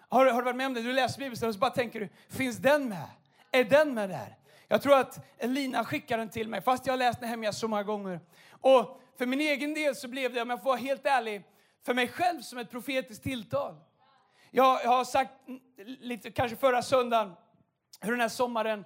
Har, 0.08 0.26
har 0.26 0.42
du 0.42 0.44
varit 0.44 0.56
med 0.56 0.66
om 0.66 0.74
det? 0.74 0.82
Du 0.82 0.92
läser 0.92 1.18
Bibeln 1.18 1.48
och 1.48 1.54
så 1.54 1.60
bara 1.60 1.70
tänker 1.70 2.00
du, 2.00 2.08
finns 2.28 2.56
den 2.56 2.88
med? 2.88 3.06
Är 3.52 3.64
den 3.64 3.94
med 3.94 4.10
där? 4.10 4.36
Jag 4.68 4.82
tror 4.82 4.98
att 4.98 5.26
Elina 5.38 5.84
skickade 5.84 6.22
den 6.22 6.28
till 6.28 6.48
mig, 6.48 6.62
fast 6.62 6.86
jag 6.86 6.92
har 6.92 6.98
läst 6.98 7.20
den 7.20 7.28
hemma 7.28 7.52
så 7.52 7.68
många 7.68 7.82
gånger. 7.82 8.20
Och 8.50 9.00
för 9.18 9.26
min 9.26 9.40
egen 9.40 9.74
del 9.74 9.96
så 9.96 10.08
blev 10.08 10.32
det, 10.32 10.42
om 10.42 10.50
jag 10.50 10.62
får 10.62 10.70
vara 10.70 10.76
helt 10.76 11.06
ärlig, 11.06 11.42
för 11.86 11.94
mig 11.94 12.08
själv 12.08 12.40
som 12.40 12.58
ett 12.58 12.70
profetiskt 12.70 13.22
tilltal. 13.22 13.74
Jag, 14.50 14.84
jag 14.84 14.88
har 14.88 15.04
sagt 15.04 15.32
lite, 15.76 16.30
kanske 16.30 16.56
förra 16.56 16.82
söndagen, 16.82 17.32
hur 18.00 18.12
den 18.12 18.20
här 18.20 18.28
sommaren, 18.28 18.84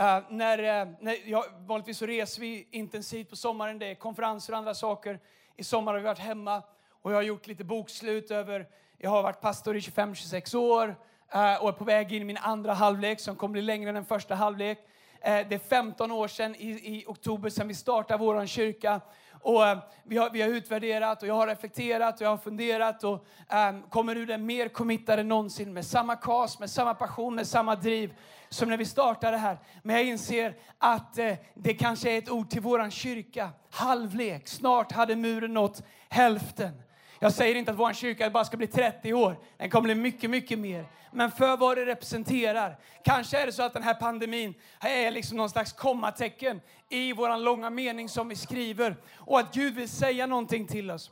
Uh, 0.00 0.18
när, 0.30 0.58
uh, 0.58 0.92
när 1.00 1.16
ja, 1.24 1.44
vanligtvis 1.66 1.98
så 1.98 2.06
reser 2.06 2.40
vi 2.40 2.68
intensivt 2.70 3.30
på 3.30 3.36
sommaren, 3.36 3.78
det 3.78 3.86
är 3.86 3.94
konferenser 3.94 4.52
och 4.52 4.58
andra 4.58 4.74
saker. 4.74 5.20
I 5.56 5.64
sommar 5.64 5.92
har 5.92 6.00
vi 6.00 6.04
varit 6.04 6.18
hemma 6.18 6.62
och 6.90 7.12
jag 7.12 7.16
har 7.16 7.22
gjort 7.22 7.46
lite 7.46 7.64
bokslut 7.64 8.30
över, 8.30 8.68
jag 8.98 9.10
har 9.10 9.22
varit 9.22 9.40
pastor 9.40 9.76
i 9.76 9.80
25-26 9.80 10.56
år 10.56 10.88
uh, 10.88 11.62
och 11.62 11.68
är 11.68 11.72
på 11.72 11.84
väg 11.84 12.12
in 12.12 12.22
i 12.22 12.24
min 12.24 12.36
andra 12.36 12.72
halvlek 12.72 13.20
som 13.20 13.36
kommer 13.36 13.52
bli 13.52 13.62
längre 13.62 13.88
än 13.88 13.94
den 13.94 14.04
första 14.04 14.34
halvlek. 14.34 14.78
Det 15.22 15.52
är 15.52 15.58
15 15.58 16.12
år 16.12 16.28
sedan 16.28 16.54
i, 16.54 16.68
i 16.68 17.04
oktober 17.06 17.50
sedan 17.50 17.68
vi 17.68 17.74
startade 17.74 18.24
vår 18.24 18.46
kyrka. 18.46 19.00
Och, 19.46 19.66
eh, 19.66 19.78
vi, 20.04 20.16
har, 20.16 20.30
vi 20.30 20.42
har 20.42 20.48
utvärderat 20.48 21.22
och 21.22 21.28
jag 21.28 21.34
har 21.34 21.46
reflekterat 21.46 22.14
och 22.14 22.26
jag 22.26 22.30
har 22.30 22.36
funderat 22.36 23.04
och 23.04 23.26
um, 23.70 23.82
kommer 23.82 24.16
ur 24.16 24.26
det 24.26 24.38
mer 24.38 24.68
committade 24.68 25.20
än 25.20 25.28
någonsin 25.28 25.72
med 25.72 25.84
samma 25.84 26.16
kas, 26.16 26.58
med 26.58 26.70
samma 26.70 26.94
passion, 26.94 27.34
med 27.34 27.46
samma 27.46 27.76
driv 27.76 28.14
som 28.48 28.68
när 28.68 28.76
vi 28.76 28.84
startade 28.84 29.36
här. 29.36 29.58
Men 29.82 29.96
jag 29.96 30.04
inser 30.04 30.54
att 30.78 31.18
uh, 31.18 31.32
det 31.54 31.74
kanske 31.74 32.10
är 32.10 32.18
ett 32.18 32.30
ord 32.30 32.50
till 32.50 32.60
våran 32.60 32.90
kyrka. 32.90 33.50
Halvlek. 33.70 34.48
Snart 34.48 34.92
hade 34.92 35.16
muren 35.16 35.54
nått 35.54 35.82
hälften. 36.08 36.82
Jag 37.18 37.32
säger 37.32 37.54
inte 37.54 37.70
att 37.70 37.78
vår 37.78 37.92
kyrka 37.92 38.30
bara 38.30 38.44
ska 38.44 38.56
bli 38.56 38.66
30 38.66 39.12
år. 39.12 39.36
Den 39.56 39.70
kommer 39.70 39.84
bli 39.84 39.94
mycket, 39.94 40.30
mycket 40.30 40.58
mer. 40.58 40.86
Men 41.12 41.30
för 41.30 41.56
vad 41.56 41.76
det 41.76 41.86
representerar. 41.86 42.76
Kanske 43.04 43.38
är 43.38 43.46
det 43.46 43.52
så 43.52 43.62
att 43.62 43.72
den 43.72 43.82
här 43.82 43.94
pandemin 43.94 44.54
är 44.80 45.10
liksom 45.10 45.36
någon 45.36 45.50
slags 45.50 45.72
kommatecken 45.72 46.60
i 46.88 47.12
vår 47.12 47.38
långa 47.38 47.70
mening 47.70 48.08
som 48.08 48.28
vi 48.28 48.36
skriver. 48.36 48.96
Och 49.16 49.38
att 49.38 49.54
Gud 49.54 49.74
vill 49.74 49.88
säga 49.88 50.26
någonting 50.26 50.66
till 50.66 50.90
oss. 50.90 51.10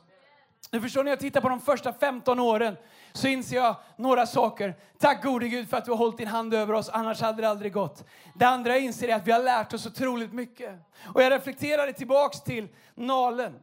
Nu 0.71 0.81
förstår, 0.81 1.03
när 1.03 1.11
jag 1.11 1.19
tittar 1.19 1.41
på 1.41 1.49
de 1.49 1.61
första 1.61 1.93
15 1.93 2.39
åren 2.39 2.77
så 3.13 3.27
inser 3.27 3.55
jag 3.55 3.75
några 3.97 4.25
saker. 4.25 4.75
Tack 4.99 5.23
gode 5.23 5.47
Gud 5.47 5.69
för 5.69 5.77
att 5.77 5.85
du 5.85 5.91
har 5.91 5.97
hållit 5.97 6.17
din 6.17 6.27
hand 6.27 6.53
över 6.53 6.73
oss, 6.73 6.89
annars 6.89 7.21
hade 7.21 7.41
det 7.41 7.49
aldrig 7.49 7.73
gått. 7.73 8.03
Det 8.35 8.45
andra 8.45 8.71
jag 8.71 8.81
inser 8.81 9.07
är 9.07 9.15
att 9.15 9.27
vi 9.27 9.31
har 9.31 9.43
lärt 9.43 9.73
oss 9.73 9.85
otroligt 9.85 10.33
mycket. 10.33 10.71
Och 11.13 11.23
jag 11.23 11.31
reflekterade 11.31 11.93
tillbaks 11.93 12.41
till 12.41 12.67
Nalen. 12.95 13.53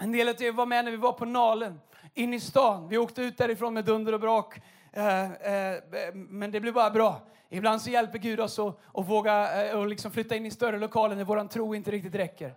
En 0.00 0.12
del 0.12 0.28
av 0.28 0.42
er 0.42 0.52
var 0.52 0.66
med 0.66 0.84
när 0.84 0.90
vi 0.90 0.96
var 0.96 1.12
på 1.12 1.24
Nalen, 1.24 1.80
in 2.14 2.34
i 2.34 2.40
stan. 2.40 2.88
Vi 2.88 2.98
åkte 2.98 3.22
ut 3.22 3.38
därifrån 3.38 3.74
med 3.74 3.84
dunder 3.84 4.12
och 4.12 4.20
brak. 4.20 4.60
Eh, 4.92 5.32
eh, 5.32 5.78
men 6.14 6.50
det 6.50 6.60
blev 6.60 6.74
bara 6.74 6.90
bra. 6.90 7.20
Ibland 7.48 7.82
så 7.82 7.90
hjälper 7.90 8.18
Gud 8.18 8.40
oss 8.40 8.58
att, 8.58 8.80
att 8.94 9.08
våga 9.08 9.66
eh, 9.66 9.78
och 9.78 9.86
liksom 9.86 10.10
flytta 10.10 10.36
in 10.36 10.46
i 10.46 10.50
större 10.50 10.78
lokaler 10.78 11.16
när 11.16 11.24
vår 11.24 11.48
tro 11.48 11.74
inte 11.74 11.90
riktigt 11.90 12.14
räcker. 12.14 12.54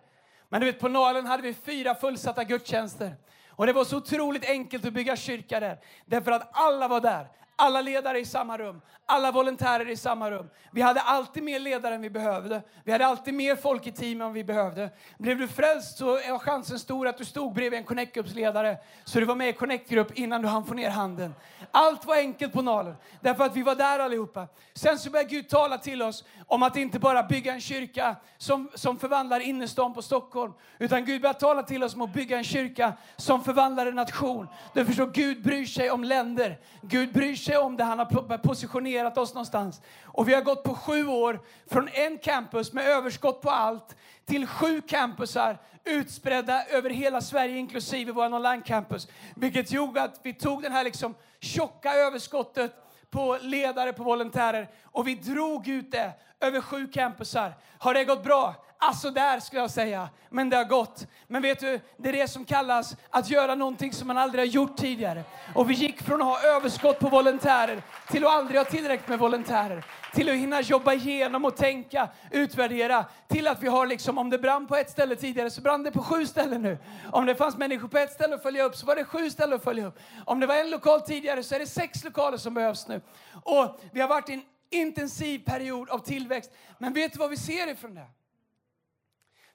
Men 0.50 0.62
du 0.62 0.68
vet, 0.68 0.80
på 0.80 0.88
Nalen 0.88 1.26
hade 1.26 1.44
vi 1.44 1.54
fyra 1.54 1.96
fullsatta 1.96 2.44
gudstjänster. 2.44 3.16
Och 3.50 3.66
det 3.66 3.74
var 3.74 3.84
så 3.84 3.98
otroligt 3.98 4.50
enkelt 4.50 4.86
att 4.86 4.94
bygga 4.94 5.16
kyrka 5.16 5.60
där. 5.60 5.80
Därför 6.06 6.32
att 6.32 6.50
alla 6.52 6.88
var 6.88 7.02
där. 7.02 7.28
Alla 7.60 7.82
ledare 7.82 8.20
i 8.20 8.26
samma 8.26 8.58
rum, 8.58 8.82
alla 9.06 9.32
volontärer 9.32 9.90
i 9.90 9.98
samma 9.98 10.32
rum. 10.32 10.50
Vi 10.72 10.82
hade 10.82 11.02
alltid 11.02 11.44
mer 11.44 11.60
ledare 11.60 11.96
än 11.96 12.02
vi 12.02 12.10
behövde. 12.10 12.62
Vi 12.84 12.92
hade 12.92 13.06
alltid 13.06 13.34
mer 13.34 13.56
folk 13.56 13.88
i 13.88 13.92
teamet 13.92 14.26
än 14.26 14.34
vi 14.34 14.44
behövde. 14.44 14.90
Blev 15.18 15.38
du 15.38 15.48
frälst 15.48 15.98
så 15.98 16.16
är 16.18 16.40
chansen 16.40 16.80
stor 16.80 17.08
att 17.08 17.18
du 17.18 17.26
stod 17.26 17.54
bredvid 17.54 17.80
en 17.80 17.86
Connect-gruppsledare 17.86 18.78
så 19.06 19.20
du 19.20 19.26
var 19.26 19.36
med 19.36 19.50
i 19.50 19.54
Connect-grupp 19.54 20.20
innan 20.20 20.42
du 20.42 20.48
hann 20.48 20.66
få 20.66 20.74
ner 20.74 20.90
handen. 20.90 21.34
Allt 21.72 22.06
var 22.06 22.16
enkelt 22.16 22.54
på 22.54 22.62
Nalen, 22.62 22.96
därför 23.22 23.44
att 23.44 23.56
vi 23.56 23.62
var 23.62 23.76
där 23.76 24.00
allihopa. 24.00 24.48
Sen 24.74 25.00
så 25.00 25.10
började 25.10 25.30
Gud 25.30 25.50
tala 25.50 25.78
till 25.78 26.02
oss 26.02 26.24
om 26.48 26.64
att 26.64 26.78
inte 26.78 27.00
bara 27.00 27.24
bygga 27.24 27.54
en 27.54 27.62
kyrka 27.62 28.16
som, 28.38 28.70
som 28.74 29.00
förvandlar 29.00 29.40
innerstan 29.40 29.94
på 29.94 30.02
Stockholm, 30.02 30.54
utan 30.80 31.06
Gud 31.06 31.22
började 31.22 31.40
tala 31.40 31.64
till 31.64 31.84
oss 31.84 31.96
om 31.96 32.02
att 32.02 32.14
bygga 32.14 32.38
en 32.38 32.44
kyrka 32.44 32.94
som 33.16 33.44
förvandlar 33.44 33.86
en 33.86 33.96
nation. 33.96 34.48
Du 34.74 34.86
förstår, 34.86 35.08
Gud 35.08 35.44
bryr 35.44 35.66
sig 35.66 35.92
om 35.92 36.04
länder. 36.04 36.60
Gud 36.82 37.14
bryr 37.14 37.36
sig 37.36 37.47
om 37.56 37.78
det 37.78 37.84
han 37.84 38.00
har 38.00 38.38
positionerat 38.38 39.18
oss 39.18 39.34
någonstans. 39.34 39.82
Och 40.06 40.30
vi 40.30 40.34
har 40.34 40.42
gått 40.42 40.64
på 40.64 40.76
sju 40.76 41.08
år 41.08 41.40
från 41.72 41.88
en 41.88 42.18
campus 42.18 42.74
med 42.74 42.88
överskott 42.88 43.42
på 43.42 43.50
allt 43.50 43.96
till 44.26 44.48
sju 44.48 44.82
campusar 44.82 45.58
utspridda 45.84 46.66
över 46.66 46.90
hela 46.90 47.22
Sverige 47.22 47.58
inklusive 47.58 48.12
vår 48.12 48.34
online-campus. 48.34 49.08
Vilket 49.36 49.72
gjorde 49.72 50.02
att 50.02 50.20
vi 50.24 50.34
tog 50.34 50.62
det 50.62 50.70
här 50.70 50.84
liksom 50.84 51.16
tjocka 51.40 51.94
överskottet 51.94 52.76
på 53.10 53.38
ledare, 53.42 53.94
på 53.94 54.04
volontärer 54.04 54.70
och 54.84 55.08
vi 55.08 55.16
drog 55.16 55.68
ut 55.68 55.92
det 55.92 56.12
över 56.40 56.62
sju 56.62 56.88
campusar. 56.88 57.54
Har 57.78 57.94
det 57.94 58.06
gått 58.06 58.24
bra? 58.24 58.56
Alltså 58.80 59.12
där 59.12 59.40
skulle 59.40 59.62
jag 59.62 59.72
säga. 59.72 60.10
Men 60.30 60.50
det 60.50 60.58
har 60.58 60.64
gått. 60.64 61.08
Men 61.28 61.42
vet 61.42 61.60
du, 61.60 61.80
det 61.98 62.10
är 62.10 62.14
det 62.14 62.28
som 62.28 62.46
kallas 62.46 62.96
att 63.10 63.30
göra 63.30 63.56
någonting 63.56 63.94
som 63.94 64.08
man 64.08 64.18
aldrig 64.18 64.42
har 64.42 64.46
gjort 64.46 64.78
tidigare. 64.78 65.24
Och 65.56 65.70
vi 65.70 65.74
gick 65.74 66.02
från 66.02 66.22
att 66.22 66.28
ha 66.28 66.42
överskott 66.42 67.00
på 67.00 67.10
volontärer 67.10 67.82
till 68.12 68.26
att 68.26 68.32
aldrig 68.32 68.58
ha 68.58 68.66
tillräckligt 68.66 69.10
med 69.10 69.20
volontärer. 69.20 69.86
Till 70.14 70.30
att 70.30 70.36
hinna 70.36 70.62
jobba 70.62 70.94
igenom 70.94 71.46
och 71.46 71.56
tänka, 71.56 72.10
utvärdera. 72.32 73.06
Till 73.28 73.48
att 73.48 73.64
vi 73.64 73.68
har 73.68 73.88
liksom, 73.88 74.18
om 74.18 74.30
det 74.30 74.38
brann 74.38 74.68
på 74.68 74.76
ett 74.76 74.90
ställe 74.90 75.16
tidigare 75.16 75.50
så 75.50 75.62
brann 75.62 75.84
det 75.84 75.92
på 75.92 76.04
sju 76.04 76.26
ställen 76.26 76.62
nu. 76.62 76.78
Om 77.12 77.26
det 77.26 77.36
fanns 77.36 77.58
människor 77.58 77.88
på 77.88 77.98
ett 77.98 78.14
ställe 78.14 78.36
att 78.36 78.44
följa 78.44 78.64
upp 78.64 78.76
så 78.76 78.86
var 78.86 78.96
det 78.96 79.04
sju 79.04 79.30
ställen 79.30 79.56
att 79.56 79.64
följa 79.64 79.88
upp. 79.88 80.00
Om 80.26 80.40
det 80.40 80.48
var 80.48 80.56
en 80.56 80.70
lokal 80.70 81.02
tidigare 81.02 81.44
så 81.44 81.56
är 81.56 81.60
det 81.60 81.68
sex 81.68 82.04
lokaler 82.04 82.38
som 82.38 82.54
behövs 82.54 82.88
nu. 82.88 83.02
Och 83.44 83.80
vi 83.92 84.02
har 84.02 84.08
varit 84.08 84.30
i 84.30 84.34
en 84.34 84.44
intensiv 84.70 85.40
period 85.40 85.90
av 85.90 86.00
tillväxt. 86.00 86.52
Men 86.78 86.94
vet 86.94 87.14
du 87.14 87.20
vad 87.20 87.30
vi 87.30 87.38
ser 87.38 87.72
ifrån 87.72 87.96
det? 87.96 88.06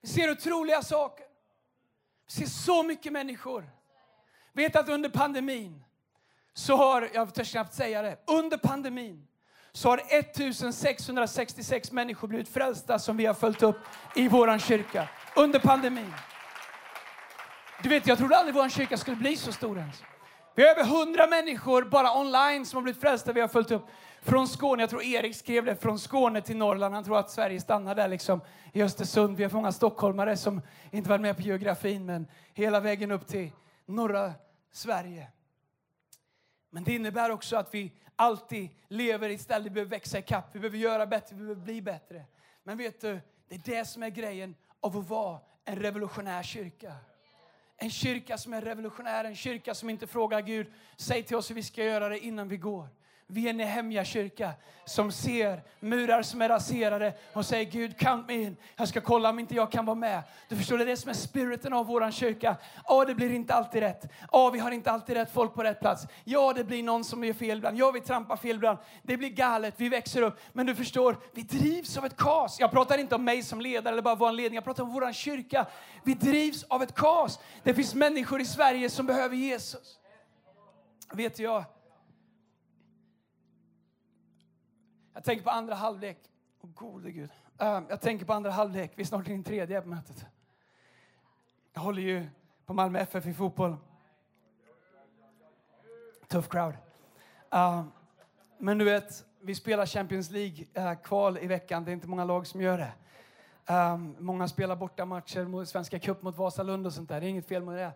Vi 0.03 0.09
ser 0.09 0.31
otroliga 0.31 0.83
saker. 0.83 1.27
Vi 2.27 2.33
ser 2.33 2.47
så 2.47 2.83
mycket 2.83 3.13
människor. 3.13 3.71
Vet 4.53 4.77
att 4.77 4.89
under 4.89 5.09
pandemin 5.09 5.85
så 6.55 6.77
har, 6.77 7.11
jag 7.15 7.35
törs 7.35 7.51
knappt 7.51 7.75
säga 7.75 8.03
det, 8.03 8.19
under 8.27 8.57
pandemin 8.57 9.27
så 9.73 9.89
har 9.89 9.99
1666 9.99 11.93
människor 11.93 12.29
blivit 12.29 12.49
frälsta 12.49 12.99
som 12.99 13.17
vi 13.17 13.27
har 13.27 13.35
följt 13.35 13.63
upp 13.63 13.79
i 14.17 14.29
vår 14.29 14.59
kyrka 14.59 15.09
under 15.37 15.59
pandemin. 15.59 16.13
Du 17.83 17.89
vet, 17.89 18.07
jag 18.07 18.19
trodde 18.19 18.37
aldrig 18.37 18.55
vår 18.55 18.69
kyrka 18.69 18.97
skulle 18.97 19.17
bli 19.17 19.37
så 19.37 19.53
stor 19.53 19.79
ens. 19.79 20.03
Vi 20.55 20.63
har 20.63 20.71
över 20.71 20.83
100 20.83 21.27
människor 21.27 21.83
bara 21.83 22.19
online 22.19 22.67
som 22.67 22.77
har 22.77 22.83
blivit 22.83 23.01
frälsta 23.01 23.33
vi 23.33 23.41
har 23.41 23.49
följt 23.49 23.71
upp. 23.71 23.87
Från 24.25 24.49
Skåne, 24.49 24.83
jag 24.83 24.91
tror 24.91 25.03
Erik 25.03 25.37
skrev 25.37 25.65
det, 25.65 25.77
från 25.77 25.99
Skåne 25.99 26.43
till 26.43 26.57
Norrland. 26.57 26.95
Han 26.95 27.05
tror 27.05 27.19
att 27.19 27.31
Sverige 27.31 27.61
stannar 27.61 27.95
där 27.95 28.09
liksom 28.09 28.41
i 28.73 28.83
Östersund. 28.83 29.37
Vi 29.37 29.45
har 29.45 29.51
många 29.51 29.73
stockholmare 29.73 30.37
som 30.37 30.63
inte 30.91 31.09
varit 31.09 31.21
med 31.21 31.37
på 31.37 31.43
geografin, 31.43 32.07
men 32.07 32.27
hela 32.55 32.81
vägen 32.81 33.11
upp 33.11 33.27
till 33.27 33.51
norra 33.87 34.33
Sverige. 34.73 35.29
Men 36.71 36.85
det 36.85 36.95
innebär 36.95 37.31
också 37.31 37.57
att 37.57 37.75
vi 37.75 37.93
alltid 38.17 38.69
lever 38.89 39.29
i 39.29 39.35
ett 39.35 39.41
ställe 39.41 39.65
vi 39.65 39.71
behöver 39.71 39.91
växa 39.91 40.19
i 40.19 40.23
kapp. 40.23 40.49
Vi 40.53 40.61
behöver 40.61 40.79
göra 40.79 41.07
bättre, 41.07 41.37
vi 41.37 41.43
behöver 41.43 41.63
bli 41.63 41.83
bättre. 41.83 42.25
Men 42.63 42.79
vet 42.79 43.01
du, 43.01 43.21
det 43.49 43.55
är 43.55 43.63
det 43.65 43.85
som 43.85 44.03
är 44.03 44.11
grejen 44.11 44.55
av 44.81 44.97
att 44.97 45.09
vara 45.09 45.41
en 45.65 45.77
revolutionär 45.77 46.43
kyrka. 46.43 46.95
En 47.77 47.91
kyrka 47.91 48.39
som 48.39 48.53
är 48.53 48.61
revolutionär, 48.61 49.25
en 49.25 49.37
kyrka 49.37 49.75
som 49.75 49.91
inte 49.91 50.07
frågar 50.07 50.41
Gud, 50.41 50.67
säg 50.97 51.23
till 51.23 51.37
oss 51.37 51.51
hur 51.51 51.55
vi 51.55 51.63
ska 51.63 51.85
göra 51.85 52.09
det 52.09 52.19
innan 52.19 52.49
vi 52.49 52.57
går. 52.57 52.89
Vi 53.35 53.47
är 53.47 53.51
en 53.51 53.57
Nehemja-kyrka 53.57 54.51
som 54.85 55.13
ser 55.13 55.63
murar 55.81 56.23
som 56.23 56.43
är 56.43 56.49
raserade 56.49 57.15
och 57.33 57.47
säger 57.47 57.65
Gud, 57.71 57.99
count 57.99 58.29
me 58.29 58.35
in. 58.35 58.57
Jag 58.77 58.89
ska 58.89 59.01
kolla 59.01 59.31
om 59.31 59.39
inte 59.39 59.55
jag 59.55 59.73
kan 59.73 59.87
vara 59.87 59.95
med. 59.95 60.23
Du 60.49 60.57
förstår, 60.57 60.79
det 60.79 60.85
är 60.85 60.87
det 60.87 60.97
som 60.97 61.11
är 61.11 61.15
spiriten 61.15 61.73
av 61.73 61.87
vår 61.87 62.11
kyrka. 62.11 62.57
Ja, 62.89 63.05
det 63.05 63.15
blir 63.15 63.33
inte 63.33 63.55
alltid 63.55 63.81
rätt. 63.81 64.13
Ja, 64.33 64.51
vi 64.51 64.59
har 64.59 64.71
inte 64.71 64.91
alltid 64.91 65.17
rätt 65.17 65.33
folk 65.33 65.55
på 65.55 65.63
rätt 65.63 65.81
plats. 65.81 66.07
Ja, 66.25 66.53
det 66.53 66.65
blir 66.65 66.83
någon 66.83 67.05
som 67.05 67.25
gör 67.25 67.33
fel 67.33 67.59
ibland. 67.59 67.79
Ja, 67.79 67.91
vi 67.91 68.01
trampar 68.01 68.37
fel 68.37 68.57
ibland. 68.57 68.79
Det 69.03 69.17
blir 69.17 69.31
galet, 69.31 69.75
vi 69.77 69.89
växer 69.89 70.23
upp. 70.23 70.41
Men 70.53 70.67
du 70.67 70.75
förstår, 70.75 71.17
vi 71.33 71.43
drivs 71.43 71.97
av 71.97 72.07
ett 72.07 72.17
kaos. 72.17 72.61
Jag 72.61 72.71
pratar 72.71 72.99
inte 72.99 73.15
om 73.15 73.25
mig 73.25 73.43
som 73.43 73.61
ledare 73.61 73.93
eller 73.93 74.03
bara 74.03 74.15
vår 74.15 74.33
ledning. 74.33 74.55
Jag 74.55 74.65
pratar 74.65 74.83
om 74.83 74.93
vår 74.93 75.13
kyrka. 75.13 75.67
Vi 76.05 76.15
drivs 76.15 76.65
av 76.65 76.83
ett 76.83 76.95
kaos. 76.95 77.41
Det 77.63 77.75
finns 77.75 77.95
människor 77.95 78.41
i 78.41 78.45
Sverige 78.45 78.91
som 78.91 79.07
behöver 79.07 79.37
Jesus. 79.37 79.99
Vet 81.13 81.37
du, 81.37 81.43
jag 81.43 81.65
Jag 85.15 85.25
tänker 85.25 85.45
på 85.45 85.51
andra 85.51 85.75
halvlek. 85.75 86.19
oh, 86.61 86.71
gode 86.75 87.11
Gud. 87.11 87.31
Uh, 87.63 87.81
jag 87.89 88.01
tänker 88.01 88.27
på 88.27 88.33
andra 88.33 88.51
halvlek. 88.51 88.93
Vi 88.95 89.03
är 89.03 89.07
snart 89.07 89.29
inne 89.29 89.41
i 89.41 89.45
tredje 89.45 89.83
på 89.83 89.89
mötet. 89.89 90.27
Jag 91.73 91.81
håller 91.81 92.03
ju 92.03 92.27
på 92.67 92.75
Malmö 92.75 92.99
FF 92.99 93.27
i 93.27 93.35
fotboll. 93.35 93.77
Tuff 96.29 96.49
crowd. 96.49 96.75
Uh, 97.55 97.85
men 98.59 98.79
du 98.79 98.85
vet, 98.85 99.25
vi 99.41 99.55
spelar 99.55 99.87
Champions 99.87 100.31
League-kval 100.31 101.37
eh, 101.37 101.41
uh, 101.41 101.45
i 101.45 101.47
veckan. 101.47 101.85
Det 101.85 101.91
är 101.91 101.93
inte 101.93 102.09
många 102.09 102.25
lag 102.25 102.47
som 102.47 102.61
gör 102.61 102.79
det. 102.79 102.93
Um, 103.75 104.17
många 104.19 104.49
spelar 104.49 104.77
borta 104.77 105.05
matcher 105.05 105.45
mot 105.45 105.69
Svenska 105.69 105.99
cup 105.99 106.23
mot 106.23 106.37
Vasalund 106.37 106.87
och 106.87 106.93
sånt 106.93 107.09
där. 107.09 107.21
Det 107.21 107.27
är 107.27 107.29
inget 107.29 107.49
fel 107.49 107.65
med 107.65 107.77
det. 107.77 107.93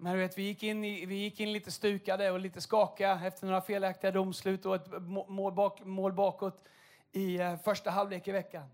Men 0.00 0.12
du 0.12 0.18
vet, 0.18 0.38
vi, 0.38 0.42
gick 0.42 0.62
in 0.62 0.84
i, 0.84 1.06
vi 1.06 1.14
gick 1.14 1.40
in 1.40 1.52
lite 1.52 1.70
stukade 1.70 2.30
och 2.30 2.40
lite 2.40 2.60
skakiga 2.60 3.20
efter 3.24 3.46
några 3.46 3.60
felaktiga 3.60 4.10
domslut 4.10 4.66
och 4.66 4.74
ett 4.74 4.88
mål, 5.28 5.52
bak, 5.52 5.80
mål 5.84 6.12
bakåt 6.12 6.64
i 7.12 7.38
eh, 7.38 7.56
första 7.56 7.90
halvlek 7.90 8.28
i 8.28 8.32
veckan. 8.32 8.64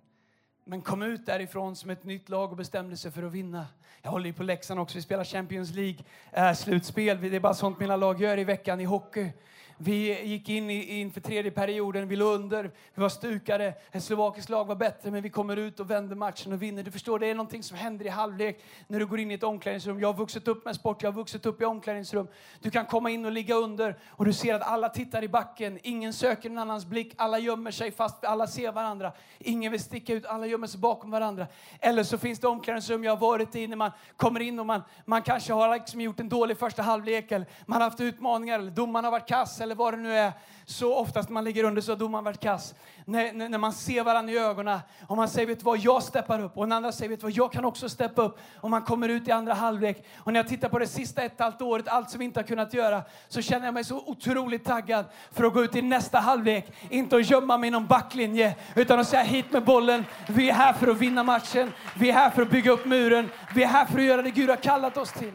Men 0.65 0.83
kom 0.83 1.03
ut 1.03 1.27
därifrån 1.27 1.77
som 1.77 1.91
ett 1.91 2.05
nytt 2.05 2.29
lag 2.29 2.51
och 2.51 2.57
bestämde 2.57 2.97
sig 2.97 3.11
för 3.11 3.23
att 3.23 3.33
vinna. 3.33 3.67
Jag 4.03 4.11
håller 4.11 4.27
ju 4.27 4.33
på 4.33 4.43
Leksand 4.43 4.81
också. 4.81 4.99
Vi 4.99 5.03
spelar 5.03 5.25
Champions 5.25 5.71
League-slutspel. 5.71 7.17
Eh, 7.17 7.31
Det 7.31 7.37
är 7.37 7.41
bara 7.41 7.55
sånt 7.55 7.79
mina 7.79 7.97
lag 7.97 8.21
gör 8.21 8.39
i 8.39 8.45
veckan 8.45 8.81
i 8.81 8.85
hockey. 8.85 9.33
Vi 9.77 10.25
gick 10.25 10.49
in 10.49 10.71
i, 10.71 11.01
inför 11.01 11.21
tredje 11.21 11.51
perioden, 11.51 12.09
vi 12.09 12.17
låg 12.17 12.35
under, 12.35 12.71
vi 12.95 13.03
var 13.03 13.09
stukade. 13.09 13.75
Ett 13.93 14.05
slovakiskt 14.05 14.49
lag 14.49 14.65
var 14.65 14.75
bättre, 14.75 15.11
men 15.11 15.23
vi 15.23 15.31
kommer 15.31 15.57
ut 15.57 15.81
och 15.81 15.91
vänder 15.91 16.17
matchen 16.17 16.53
och 16.53 16.63
vinner. 16.63 16.83
Du 16.83 16.91
förstår, 16.91 17.19
det 17.19 17.27
är 17.27 17.35
någonting 17.35 17.63
som 17.63 17.77
händer 17.77 18.05
i 18.05 18.09
halvlek 18.09 18.65
när 18.89 18.99
du 18.99 19.07
går 19.07 19.21
in 19.21 19.31
i 19.31 19.35
ett 19.35 19.43
omklädningsrum. 19.43 20.01
Jag 20.01 20.09
har 20.09 20.15
vuxit 20.15 20.49
upp 20.49 20.65
med 20.65 20.75
sport, 20.75 21.03
jag 21.03 21.13
har 21.13 21.17
vuxit 21.17 21.47
upp 21.47 21.63
i 21.63 21.65
omklädningsrum. 21.65 22.29
Du 22.61 22.71
kan 22.71 22.87
komma 22.87 23.11
in 23.11 23.25
och 23.25 23.33
ligga 23.33 23.55
under 23.55 23.99
och 24.11 24.25
du 24.25 24.33
ser 24.33 24.55
att 24.55 24.63
alla 24.63 24.89
tittar 24.89 25.25
i 25.25 25.29
backen. 25.29 25.79
Ingen 25.83 26.13
söker 26.13 26.51
en 26.51 26.59
annans 26.59 26.87
blick, 26.87 27.15
alla 27.17 27.39
gömmer 27.39 27.71
sig 27.71 27.91
fast 27.91 28.25
alla 28.25 28.47
ser 28.47 28.73
varandra. 28.73 29.13
Ingen 29.39 29.73
vill 29.73 29.83
sticka 29.83 30.15
ut, 30.15 30.27
alla 30.27 30.47
gömmer 30.47 30.67
sig 30.67 30.81
bakom 30.81 31.11
varandra. 31.11 31.47
Eller 31.81 32.03
så 32.03 32.19
finns 32.19 32.39
det 32.41 32.49
omklädningsrum 32.49 33.05
jag 33.05 33.13
har 33.13 33.21
varit 33.21 33.57
i 33.57 33.67
när 33.67 33.77
man 33.77 33.91
kommer 34.17 34.41
in 34.41 34.59
och 34.59 34.67
man, 34.67 34.83
man 35.05 35.23
kanske 35.23 35.53
har 35.53 35.75
liksom 35.75 36.01
gjort 36.01 36.21
en 36.21 36.29
dålig 36.29 36.59
första 36.59 36.83
halvlek 36.83 37.33
eller 37.33 37.47
man 37.67 37.83
har 37.83 37.91
haft 37.91 38.01
utmaningar 38.01 38.59
eller 38.59 38.71
domaren 38.71 39.05
har 39.05 39.13
varit 39.13 39.29
kass 39.29 39.61
eller 39.61 39.74
eller 39.75 39.85
vad 39.85 39.93
det 39.93 39.97
nu 39.97 40.13
är. 40.13 40.33
Så 40.67 40.95
oftast 40.95 41.29
när 41.29 41.35
man 41.35 41.45
ligger 41.45 41.65
under 41.65 41.83
så 41.83 41.93
har 41.93 41.97
domaren 41.97 42.25
varit 42.25 42.41
kass. 42.41 42.75
När, 43.05 43.33
när, 43.33 43.49
när, 43.49 43.59
man 43.59 43.73
ser 43.73 44.05
varandra 44.05 44.33
i 44.33 44.39
ögonen 44.39 44.79
och 45.07 45.17
man 45.17 45.29
säger 45.29 45.47
vet 45.47 45.63
vad, 45.63 45.79
jag 45.79 46.03
steppar 46.03 46.41
upp 46.41 46.57
och 46.57 46.65
den 46.65 46.73
andra 46.73 46.93
säger 46.93 47.11
vet 47.11 47.23
vad, 47.23 47.33
jag 47.33 47.53
kan 47.53 47.65
också 47.65 47.89
steppa 47.89 48.23
upp 48.23 48.39
och 48.61 48.71
man 48.71 48.83
kommer 48.83 49.09
ut 49.09 49.29
i 49.29 49.31
andra 49.31 49.55
halvlek. 49.55 50.05
Och 50.19 50.33
när 50.33 50.41
jag 50.41 50.49
tittar 50.49 50.69
på 50.69 50.79
det 50.79 50.87
sista 50.87 51.23
ett 51.23 51.41
halvt 51.41 51.63
året, 51.63 51.89
allt 51.89 52.11
som 52.11 52.19
vi 52.19 52.25
inte 52.25 52.41
har 52.41 52.45
kunnat 52.45 52.75
göra, 52.75 53.03
så 53.29 53.43
känner 53.43 53.65
jag 53.65 53.75
mig 53.75 53.85
så 53.85 54.03
otroligt 54.07 54.65
taggad 54.65 55.05
för 55.33 55.45
att 55.45 55.55
gå 55.55 55.65
ut 55.65 55.77
i 55.77 55.83
nästa 55.83 56.19
halvlek. 56.19 56.73
Inte 56.91 57.17
att 57.17 57.31
gömma 57.31 57.59
mig 57.59 57.69
i 57.69 57.71
någon 57.71 57.87
backlinje 57.87 58.55
utan 58.75 59.01
att 59.01 59.09
säga 59.09 59.23
hit 59.23 59.53
med 59.53 59.65
bollen. 59.65 60.05
Vi 60.29 60.51
är 60.51 60.55
här 60.55 60.73
för 60.73 60.87
att 60.87 60.97
vinna 60.97 61.23
matchen. 61.23 61.73
Vi 61.95 62.09
är 62.09 62.15
här 62.15 62.31
för 62.31 62.43
att 62.43 62.51
bygga 62.51 62.71
upp 62.71 62.87
muren. 62.87 63.31
Vi 63.55 63.63
är 63.63 63.69
här 63.69 63.85
för 63.85 63.99
att 63.99 64.05
göra 64.05 64.23
det 64.23 64.31
Gud 64.31 64.51
har 64.51 64.57
kallat 64.57 64.97
oss 64.97 65.13
till. 65.13 65.33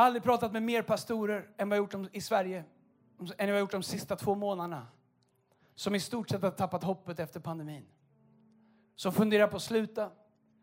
Jag 0.00 0.02
har 0.02 0.06
aldrig 0.06 0.22
pratat 0.22 0.52
med 0.52 0.62
mer 0.62 0.82
pastorer 0.82 1.48
än 1.56 1.68
vad 1.68 1.78
jag 1.78 1.92
gjort 1.92 2.08
i 2.12 2.20
Sverige 2.20 2.64
än 3.18 3.26
vad 3.28 3.48
jag 3.48 3.60
gjort 3.60 3.70
de 3.70 3.82
sista 3.82 4.16
två 4.16 4.34
månaderna. 4.34 4.86
Som 5.74 5.94
i 5.94 6.00
stort 6.00 6.30
sett 6.30 6.42
har 6.42 6.50
tappat 6.50 6.82
hoppet 6.84 7.20
efter 7.20 7.40
pandemin. 7.40 7.86
Som 8.96 9.12
funderar 9.12 9.46
på 9.46 9.56
att 9.56 9.62
sluta, 9.62 10.10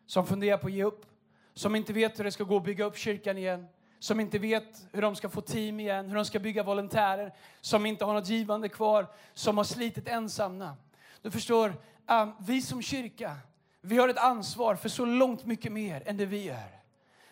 som 0.06 0.26
funderar 0.26 0.58
på 0.58 0.68
att 0.68 0.74
ge 0.74 0.84
upp, 0.84 1.06
som 1.54 1.76
inte 1.76 1.94
vet 1.94 2.20
hur 2.20 2.24
det 2.24 2.32
ska 2.32 2.44
gå 2.44 2.58
att 2.58 2.64
bygga 2.64 2.86
upp 2.86 2.98
kyrkan 2.98 3.38
igen, 3.38 3.68
som 4.00 4.20
inte 4.20 4.40
vet 4.40 4.88
hur 4.92 5.02
de 5.02 5.16
ska 5.16 5.30
få 5.30 5.42
team 5.42 5.80
igen, 5.80 6.08
hur 6.08 6.16
de 6.16 6.26
ska 6.26 6.40
bygga 6.40 6.64
volontärer, 6.64 7.34
som 7.62 7.86
inte 7.86 8.06
har 8.06 8.14
något 8.14 8.30
givande 8.30 8.70
kvar, 8.70 9.08
som 9.34 9.58
har 9.58 9.64
slitit 9.64 10.08
ensamma. 10.08 10.76
Du 11.22 11.32
förstår, 11.32 11.74
um, 12.12 12.34
vi 12.40 12.62
som 12.62 12.82
kyrka, 12.82 13.38
vi 13.82 13.98
har 13.98 14.10
ett 14.10 14.18
ansvar 14.18 14.76
för 14.76 14.90
så 14.90 15.06
långt 15.06 15.46
mycket 15.46 15.72
mer 15.72 16.04
än 16.06 16.18
det 16.18 16.26
vi 16.26 16.44
gör. 16.44 16.77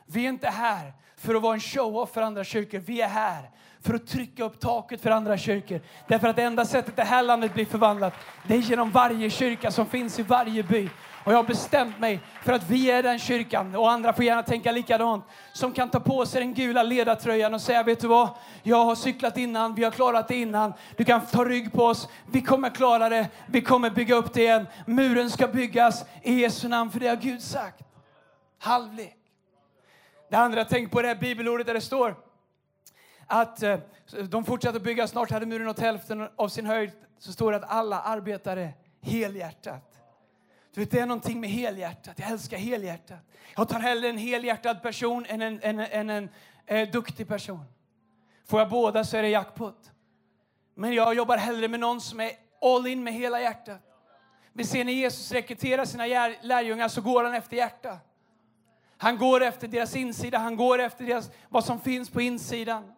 Vi 0.05 0.25
är 0.25 0.29
inte 0.29 0.49
här 0.49 0.93
för 1.17 1.35
att 1.35 1.41
vara 1.41 1.53
en 1.53 1.59
show-off 1.59 2.11
för 2.13 2.21
andra 2.21 2.43
kyrkor. 2.43 2.79
Vi 2.79 3.01
är 3.01 3.07
här 3.07 3.49
för 3.81 3.93
att 3.93 4.07
trycka 4.07 4.43
upp 4.43 4.59
taket 4.59 5.01
för 5.01 5.11
andra 5.11 5.37
kyrkor. 5.37 5.81
Därför 6.07 6.27
att 6.27 6.35
det 6.35 6.43
enda 6.43 6.65
sättet 6.65 6.95
det 6.95 7.03
här 7.03 7.23
landet 7.23 7.53
blir 7.53 7.65
förvandlat, 7.65 8.13
det 8.47 8.55
är 8.55 8.59
genom 8.59 8.91
varje 8.91 9.29
kyrka 9.29 9.71
som 9.71 9.85
finns 9.85 10.19
i 10.19 10.23
varje 10.23 10.63
by. 10.63 10.89
Och 11.25 11.31
jag 11.31 11.37
har 11.37 11.43
bestämt 11.43 11.99
mig 11.99 12.19
för 12.43 12.53
att 12.53 12.69
vi 12.69 12.91
är 12.91 13.03
den 13.03 13.19
kyrkan, 13.19 13.75
och 13.75 13.91
andra 13.91 14.13
får 14.13 14.25
gärna 14.25 14.43
tänka 14.43 14.71
likadant, 14.71 15.25
som 15.53 15.71
kan 15.71 15.89
ta 15.89 15.99
på 15.99 16.25
sig 16.25 16.41
den 16.41 16.53
gula 16.53 16.83
ledartröjan 16.83 17.53
och 17.53 17.61
säga, 17.61 17.83
vet 17.83 17.99
du 17.99 18.07
vad? 18.07 18.29
Jag 18.63 18.85
har 18.85 18.95
cyklat 18.95 19.37
innan, 19.37 19.75
vi 19.75 19.83
har 19.83 19.91
klarat 19.91 20.27
det 20.27 20.35
innan. 20.35 20.73
Du 20.97 21.05
kan 21.05 21.25
ta 21.25 21.45
rygg 21.45 21.71
på 21.71 21.85
oss, 21.85 22.07
vi 22.31 22.41
kommer 22.41 22.69
klara 22.69 23.09
det, 23.09 23.27
vi 23.47 23.61
kommer 23.61 23.89
bygga 23.89 24.15
upp 24.15 24.33
det 24.33 24.41
igen. 24.41 24.67
Muren 24.85 25.29
ska 25.29 25.47
byggas 25.47 26.05
i 26.23 26.33
Jesu 26.33 26.67
namn, 26.67 26.91
för 26.91 26.99
det 26.99 27.07
har 27.07 27.15
Gud 27.15 27.41
sagt. 27.41 27.81
Halvlek. 28.59 29.24
Det 30.29 30.35
andra 30.35 30.65
jag 30.69 30.91
på 30.91 31.01
det 31.01 31.07
här 31.07 31.15
bibelordet 31.15 31.67
där 31.67 31.73
det 31.73 31.81
står 31.81 32.15
att 33.27 33.63
eh, 33.63 33.79
de 34.29 34.45
fortsatte 34.45 34.79
bygga, 34.79 35.07
snart 35.07 35.31
hade 35.31 35.45
muren 35.45 35.65
nått 35.65 35.79
hälften 35.79 36.29
av 36.35 36.49
sin 36.49 36.65
höjd. 36.65 36.91
Så 37.17 37.33
står 37.33 37.51
det 37.51 37.57
att 37.57 37.71
alla 37.71 38.01
arbetade 38.01 38.73
helhjärtat. 39.01 40.01
Du 40.73 40.81
vet, 40.81 40.91
det 40.91 40.99
är 40.99 41.05
någonting 41.05 41.39
med 41.39 41.49
helhjärtat. 41.49 42.19
Jag 42.19 42.29
älskar 42.29 42.57
helhjärtat. 42.57 43.19
Jag 43.55 43.69
tar 43.69 43.79
hellre 43.79 44.09
en 44.09 44.17
helhjärtad 44.17 44.81
person 44.81 45.25
än 45.25 45.41
en, 45.41 45.59
en, 45.61 45.79
en, 45.79 46.09
en 46.09 46.29
eh, 46.65 46.89
duktig 46.89 47.27
person. 47.27 47.63
Får 48.45 48.59
jag 48.59 48.69
båda 48.69 49.03
så 49.03 49.17
är 49.17 49.21
det 49.21 49.29
jackpot. 49.29 49.91
Men 50.75 50.93
jag 50.93 51.13
jobbar 51.13 51.37
hellre 51.37 51.67
med 51.67 51.79
någon 51.79 52.01
som 52.01 52.19
är 52.19 52.31
all 52.61 52.87
in 52.87 53.03
med 53.03 53.13
hela 53.13 53.41
hjärtat. 53.41 53.81
Men 54.53 54.65
ser 54.65 54.85
ni 54.85 54.91
Jesus 54.91 55.31
rekrytera 55.31 55.85
sina 55.85 56.05
lärjungar 56.41 56.87
så 56.87 57.01
går 57.01 57.23
han 57.23 57.33
efter 57.33 57.57
hjärtat. 57.57 58.14
Han 58.97 59.17
går 59.17 59.43
efter 59.43 59.67
deras 59.67 59.95
insida, 59.95 60.37
han 60.37 60.55
går 60.55 60.79
efter 60.79 61.05
deras, 61.05 61.31
vad 61.49 61.65
som 61.65 61.79
finns 61.79 62.09
på 62.09 62.21
insidan. 62.21 62.91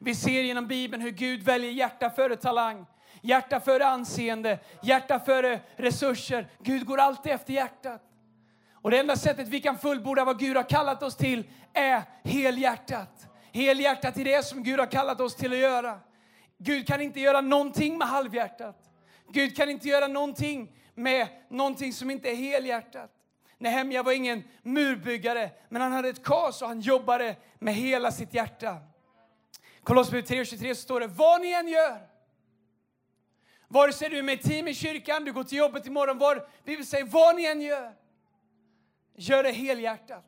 Vi 0.00 0.14
ser 0.14 0.42
genom 0.42 0.66
Bibeln 0.66 1.02
hur 1.02 1.10
Gud 1.10 1.42
väljer 1.42 1.70
hjärta 1.70 2.10
före 2.10 2.36
talang, 2.36 2.86
hjärta 3.22 3.60
före 3.60 3.86
anseende, 3.86 4.58
hjärta 4.82 5.20
före 5.20 5.60
resurser. 5.76 6.48
Gud 6.58 6.86
går 6.86 6.98
alltid 6.98 7.32
efter 7.32 7.52
hjärtat. 7.52 8.02
Och 8.72 8.90
det 8.90 8.98
enda 8.98 9.16
sättet 9.16 9.48
vi 9.48 9.60
kan 9.60 9.78
fullborda 9.78 10.24
vad 10.24 10.38
Gud 10.38 10.56
har 10.56 10.68
kallat 10.68 11.02
oss 11.02 11.16
till 11.16 11.44
är 11.72 12.02
helhjärtat. 12.24 13.26
Helhjärtat 13.52 14.18
i 14.18 14.24
det 14.24 14.44
som 14.44 14.62
Gud 14.62 14.78
har 14.78 14.86
kallat 14.86 15.20
oss 15.20 15.36
till 15.36 15.52
att 15.52 15.58
göra. 15.58 16.00
Gud 16.58 16.86
kan 16.86 17.00
inte 17.00 17.20
göra 17.20 17.40
någonting 17.40 17.98
med 17.98 18.08
halvhjärtat. 18.08 18.76
Gud 19.32 19.56
kan 19.56 19.70
inte 19.70 19.88
göra 19.88 20.06
någonting 20.06 20.72
med 20.94 21.28
någonting 21.48 21.92
som 21.92 22.10
inte 22.10 22.30
är 22.30 22.36
helhjärtat. 22.36 23.10
Nehemja 23.64 24.02
var 24.02 24.12
ingen 24.12 24.44
murbyggare, 24.62 25.50
men 25.68 25.82
han 25.82 25.92
hade 25.92 26.08
ett 26.08 26.24
kas 26.24 26.62
och 26.62 26.68
han 26.68 26.80
jobbade 26.80 27.36
med 27.58 27.74
hela 27.74 28.12
sitt 28.12 28.34
hjärta. 28.34 28.76
Kolosserbrevet 29.82 30.30
3.23 30.30 30.74
står 30.74 31.00
det, 31.00 31.06
vad 31.06 31.40
ni 31.40 31.52
än 31.52 31.68
gör, 31.68 32.08
vare 33.68 33.92
sig 33.92 34.08
du 34.08 34.18
är 34.18 34.22
med 34.22 34.34
i 34.34 34.42
team 34.42 34.68
i 34.68 34.74
kyrkan, 34.74 35.24
du 35.24 35.32
går 35.32 35.44
till 35.44 35.58
jobbet 35.58 35.86
imorgon, 35.86 36.18
var, 36.18 36.46
Bibeln 36.64 36.86
säger 36.86 37.04
vad 37.04 37.36
ni 37.36 37.44
än 37.44 37.60
gör, 37.60 37.92
gör 39.14 39.42
det 39.42 39.52
helhjärtat. 39.52 40.24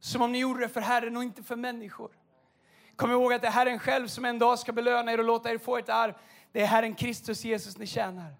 Som 0.00 0.22
om 0.22 0.32
ni 0.32 0.38
gjorde 0.38 0.60
det 0.60 0.68
för 0.68 0.80
Herren 0.80 1.16
och 1.16 1.22
inte 1.22 1.42
för 1.42 1.56
människor. 1.56 2.10
Kom 2.96 3.10
ihåg 3.10 3.32
att 3.32 3.42
det 3.42 3.48
är 3.48 3.52
Herren 3.52 3.78
själv 3.78 4.08
som 4.08 4.24
en 4.24 4.38
dag 4.38 4.58
ska 4.58 4.72
belöna 4.72 5.12
er 5.12 5.18
och 5.18 5.24
låta 5.24 5.50
er 5.50 5.58
få 5.58 5.76
ett 5.76 5.88
arv. 5.88 6.14
Det 6.52 6.62
är 6.62 6.66
Herren 6.66 6.94
Kristus 6.94 7.44
Jesus 7.44 7.78
ni 7.78 7.86
tjänar 7.86 8.34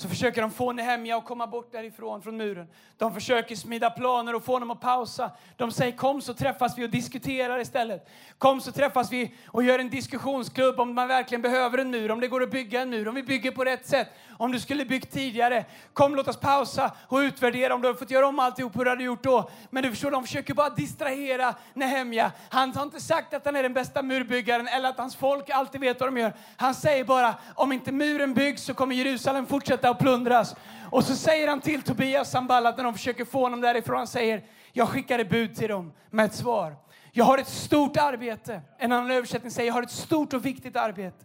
så 0.00 0.08
försöker 0.08 0.42
de 0.42 0.50
få 0.50 0.72
Nehemja 0.72 1.16
att 1.16 1.24
komma 1.24 1.46
bort 1.46 1.72
därifrån, 1.72 2.22
från 2.22 2.36
muren. 2.36 2.66
De 2.96 3.14
försöker 3.14 3.56
smida 3.56 3.90
planer 3.90 4.34
och 4.34 4.44
få 4.44 4.52
honom 4.52 4.70
att 4.70 4.80
pausa. 4.80 5.30
De 5.56 5.72
säger 5.72 5.92
kom 5.92 6.20
så 6.20 6.34
träffas 6.34 6.78
vi 6.78 6.86
och 6.86 6.90
diskuterar 6.90 7.58
istället. 7.58 8.08
Kom 8.38 8.60
så 8.60 8.72
träffas 8.72 9.12
vi 9.12 9.34
och 9.46 9.62
gör 9.62 9.78
en 9.78 9.90
diskussionsklubb 9.90 10.80
om 10.80 10.94
man 10.94 11.08
verkligen 11.08 11.42
behöver 11.42 11.78
en 11.78 11.90
mur, 11.90 12.10
om 12.10 12.20
det 12.20 12.28
går 12.28 12.42
att 12.42 12.50
bygga 12.50 12.80
en 12.80 12.90
mur, 12.90 13.08
om 13.08 13.14
vi 13.14 13.22
bygger 13.22 13.50
på 13.50 13.64
rätt 13.64 13.86
sätt, 13.86 14.08
om 14.38 14.52
du 14.52 14.60
skulle 14.60 14.84
byggt 14.84 15.12
tidigare. 15.12 15.64
Kom 15.92 16.14
låt 16.14 16.28
oss 16.28 16.36
pausa 16.36 16.90
och 17.08 17.18
utvärdera 17.18 17.74
om 17.74 17.82
du 17.82 17.88
har 17.88 17.94
fått 17.94 18.10
göra 18.10 18.26
om 18.26 18.38
alltihop, 18.38 18.76
hur 18.76 18.84
du 18.84 18.90
hade 18.90 19.04
gjort 19.04 19.22
då? 19.22 19.50
Men 19.70 19.82
du 19.82 19.90
förstår, 19.90 20.10
de 20.10 20.22
försöker 20.22 20.54
bara 20.54 20.70
distrahera 20.70 21.54
Nehemja. 21.74 22.32
Han 22.48 22.72
har 22.72 22.82
inte 22.82 23.00
sagt 23.00 23.34
att 23.34 23.44
han 23.44 23.56
är 23.56 23.62
den 23.62 23.74
bästa 23.74 24.02
murbyggaren 24.02 24.68
eller 24.68 24.88
att 24.88 24.98
hans 24.98 25.16
folk 25.16 25.50
alltid 25.50 25.80
vet 25.80 26.00
vad 26.00 26.08
de 26.08 26.20
gör. 26.20 26.32
Han 26.56 26.74
säger 26.74 27.04
bara, 27.04 27.34
om 27.54 27.72
inte 27.72 27.92
muren 27.92 28.34
byggs 28.34 28.62
så 28.62 28.74
kommer 28.74 28.94
Jerusalem 28.94 29.46
fortsätta 29.46 29.89
och 29.90 29.98
plundras. 29.98 30.56
Och 30.90 31.04
så 31.04 31.14
säger 31.14 31.48
han 31.48 31.60
till 31.60 31.82
Tobias 31.82 32.30
Samballat 32.30 32.76
när 32.76 32.84
de 32.84 32.94
försöker 32.94 33.24
få 33.24 33.40
honom 33.40 33.60
därifrån, 33.60 33.96
han 33.96 34.06
säger, 34.06 34.44
jag 34.72 34.88
skickade 34.88 35.24
bud 35.24 35.56
till 35.56 35.68
dem 35.68 35.92
med 36.10 36.24
ett 36.26 36.34
svar. 36.34 36.76
Jag 37.12 37.24
har 37.24 37.38
ett 37.38 37.48
stort 37.48 37.96
arbete. 37.96 38.62
En 38.78 38.92
annan 38.92 39.10
översättning 39.10 39.50
säger, 39.50 39.66
jag 39.66 39.74
har 39.74 39.82
ett 39.82 39.90
stort 39.90 40.32
och 40.32 40.46
viktigt 40.46 40.76
arbete 40.76 41.24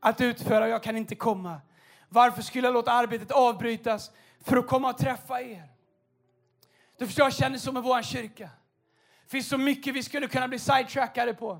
att 0.00 0.20
utföra 0.20 0.64
och 0.64 0.70
jag 0.70 0.82
kan 0.82 0.96
inte 0.96 1.14
komma. 1.14 1.60
Varför 2.08 2.42
skulle 2.42 2.66
jag 2.66 2.74
låta 2.74 2.92
arbetet 2.92 3.30
avbrytas 3.30 4.10
för 4.44 4.56
att 4.56 4.66
komma 4.66 4.90
och 4.90 4.98
träffa 4.98 5.40
er? 5.40 5.62
Du 6.98 7.06
förstår, 7.06 7.24
jag 7.26 7.34
känner 7.34 7.58
så 7.58 7.72
med 7.72 7.82
vår 7.82 8.02
kyrka. 8.02 8.50
Det 9.24 9.30
finns 9.30 9.48
så 9.48 9.58
mycket 9.58 9.94
vi 9.94 10.02
skulle 10.02 10.28
kunna 10.28 10.48
bli 10.48 10.58
sidetrackade 10.58 11.34
på. 11.34 11.58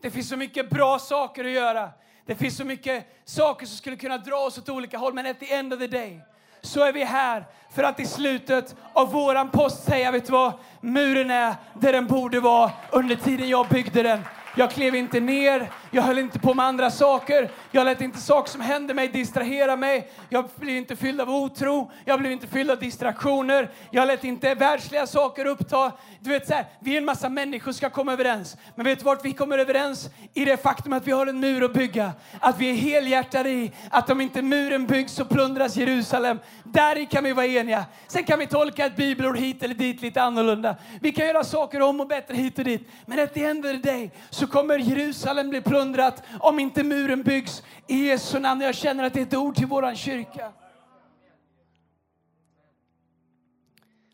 Det 0.00 0.10
finns 0.10 0.28
så 0.28 0.36
mycket 0.36 0.70
bra 0.70 0.98
saker 0.98 1.44
att 1.44 1.50
göra. 1.50 1.90
Det 2.28 2.34
finns 2.34 2.56
så 2.56 2.64
mycket 2.64 3.06
saker 3.24 3.66
som 3.66 3.76
skulle 3.76 3.96
kunna 3.96 4.18
dra 4.18 4.36
oss 4.36 4.58
åt 4.58 4.68
olika 4.68 4.98
håll, 4.98 5.14
men 5.14 5.26
at 5.26 5.40
the 5.40 5.52
end 5.54 5.72
of 5.72 5.80
the 5.80 5.86
day 5.86 6.20
så 6.60 6.84
är 6.84 6.92
vi 6.92 7.04
här 7.04 7.44
för 7.74 7.82
att 7.82 8.00
i 8.00 8.06
slutet 8.06 8.76
av 8.92 9.12
våran 9.12 9.50
post 9.50 9.84
säga, 9.84 10.10
vet 10.10 10.26
du 10.26 10.32
vad? 10.32 10.52
Muren 10.80 11.30
är 11.30 11.54
där 11.74 11.92
den 11.92 12.06
borde 12.06 12.40
vara 12.40 12.70
under 12.90 13.16
tiden 13.16 13.48
jag 13.48 13.68
byggde 13.68 14.02
den. 14.02 14.20
Jag 14.56 14.70
klev 14.70 14.94
inte 14.94 15.20
ner, 15.20 15.70
jag 15.90 16.02
höll 16.02 16.18
inte 16.18 16.38
på 16.38 16.54
med 16.54 16.66
andra 16.66 16.90
saker. 16.90 17.50
Jag 17.70 17.84
lät 17.84 18.00
inte 18.00 18.18
saker 18.18 18.50
som 18.50 18.60
hände 18.60 18.94
mig 18.94 19.08
distrahera 19.08 19.76
mig. 19.76 20.10
Jag 20.28 20.48
blev 20.56 20.76
inte 20.76 20.96
fylld 20.96 21.20
av 21.20 21.30
otro, 21.30 21.90
jag 22.04 22.20
blev 22.20 22.32
inte 22.32 22.46
fylld 22.46 22.70
av 22.70 22.78
distraktioner. 22.78 23.70
Jag 23.90 24.06
lät 24.06 24.24
inte 24.24 24.54
världsliga 24.54 25.06
saker 25.06 25.44
uppta. 25.46 25.92
Du 26.20 26.30
vet 26.30 26.46
så 26.46 26.54
här, 26.54 26.64
vi 26.80 26.94
är 26.94 26.98
en 26.98 27.04
massa 27.04 27.28
människor 27.28 27.72
ska 27.72 27.90
komma 27.90 28.12
överens. 28.12 28.56
Men 28.74 28.86
vet 28.86 28.98
du 28.98 29.04
vart 29.04 29.24
vi 29.24 29.32
kommer 29.32 29.58
överens? 29.58 30.10
I 30.34 30.44
det 30.44 30.62
faktum 30.62 30.92
att 30.92 31.06
vi 31.06 31.12
har 31.12 31.26
en 31.26 31.40
mur 31.40 31.64
att 31.64 31.72
bygga. 31.72 32.12
Att 32.40 32.58
vi 32.58 32.70
är 32.70 32.74
helhjärtade 32.74 33.50
i 33.50 33.72
att 33.90 34.10
om 34.10 34.20
inte 34.20 34.42
muren 34.42 34.86
byggs 34.86 35.12
så 35.12 35.24
plundras 35.24 35.76
Jerusalem. 35.76 36.38
Där 36.64 37.10
kan 37.10 37.24
vi 37.24 37.32
vara 37.32 37.46
eniga. 37.46 37.84
Sen 38.06 38.24
kan 38.24 38.38
vi 38.38 38.46
tolka 38.46 38.86
ett 38.86 38.96
bibelord 38.96 39.38
hit 39.38 39.62
eller 39.62 39.74
dit 39.74 40.02
lite 40.02 40.22
annorlunda. 40.22 40.76
Vi 41.00 41.12
kan 41.12 41.26
göra 41.26 41.44
saker 41.44 41.82
om 41.82 42.00
och 42.00 42.08
bättre 42.08 42.34
hit 42.34 42.58
och 42.58 42.64
dit. 42.64 42.88
Men 43.06 43.20
att 43.20 43.34
det 43.34 43.46
händer 43.46 43.74
dig 43.74 44.10
så 44.38 44.46
kommer 44.46 44.78
Jerusalem 44.78 45.50
bli 45.50 45.60
plundrat 45.60 46.22
om 46.40 46.58
inte 46.58 46.82
muren 46.82 47.22
byggs 47.22 47.62
i 47.86 48.06
Jesu 48.06 48.38
namn. 48.38 48.60
Jag 48.60 48.74
känner 48.74 49.04
att 49.04 49.12
det 49.12 49.20
är 49.20 49.26
ett 49.26 49.34
ord 49.34 49.54
till 49.56 49.66
våran 49.66 49.96
kyrka. 49.96 50.52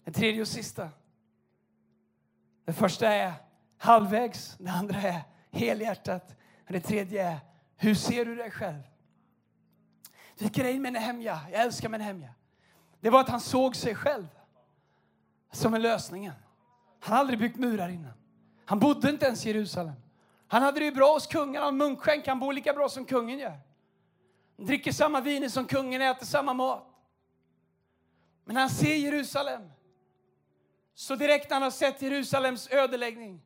Den 0.04 0.14
tredje 0.14 0.40
och 0.40 0.48
sista. 0.48 0.88
Det 2.64 2.72
första 2.72 3.08
är 3.08 3.32
halvvägs, 3.78 4.56
det 4.58 4.70
andra 4.70 5.00
är 5.00 5.20
helhjärtat. 5.50 6.36
Och 6.66 6.72
det 6.72 6.80
tredje 6.80 7.28
är, 7.28 7.38
hur 7.76 7.94
ser 7.94 8.24
du 8.24 8.36
dig 8.36 8.50
själv? 8.50 8.82
Du 10.38 10.48
grejen 10.48 10.82
med 10.82 10.92
Nehemja, 10.92 11.40
jag 11.52 11.60
älskar 11.60 11.88
Nehemja, 11.88 12.34
det 13.00 13.10
var 13.10 13.20
att 13.20 13.28
han 13.28 13.40
såg 13.40 13.76
sig 13.76 13.94
själv 13.94 14.26
som 15.52 15.74
en 15.74 15.82
lösningen. 15.82 16.34
Han 17.00 17.12
har 17.12 17.20
aldrig 17.20 17.38
byggt 17.38 17.56
murar 17.56 17.88
innan. 17.88 18.12
Han 18.64 18.78
bodde 18.78 19.10
inte 19.10 19.26
ens 19.26 19.46
i 19.46 19.48
Jerusalem. 19.48 19.94
Han 20.48 20.62
hade 20.62 20.80
det 20.80 20.92
bra 20.92 21.12
hos 21.14 21.26
kungen, 21.26 21.62
han 21.62 21.76
munkskänk, 21.76 22.26
han 22.26 22.38
bor 22.38 22.52
lika 22.52 22.72
bra 22.72 22.88
som 22.88 23.04
kungen 23.04 23.38
gör. 23.38 23.58
Han 24.56 24.66
dricker 24.66 24.92
samma 24.92 25.20
viner 25.20 25.48
som 25.48 25.66
kungen, 25.66 26.02
äter 26.02 26.26
samma 26.26 26.54
mat. 26.54 26.86
Men 28.44 28.56
han 28.56 28.70
ser 28.70 28.94
Jerusalem. 28.94 29.70
Så 30.94 31.16
direkt 31.16 31.50
när 31.50 31.54
han 31.54 31.62
har 31.62 31.70
sett 31.70 32.02
Jerusalems 32.02 32.68
ödeläggning 32.70 33.40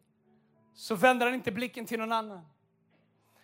så 0.74 0.94
vänder 0.94 1.26
han 1.26 1.34
inte 1.34 1.52
blicken 1.52 1.86
till 1.86 1.98
någon 1.98 2.12
annan. 2.12 2.46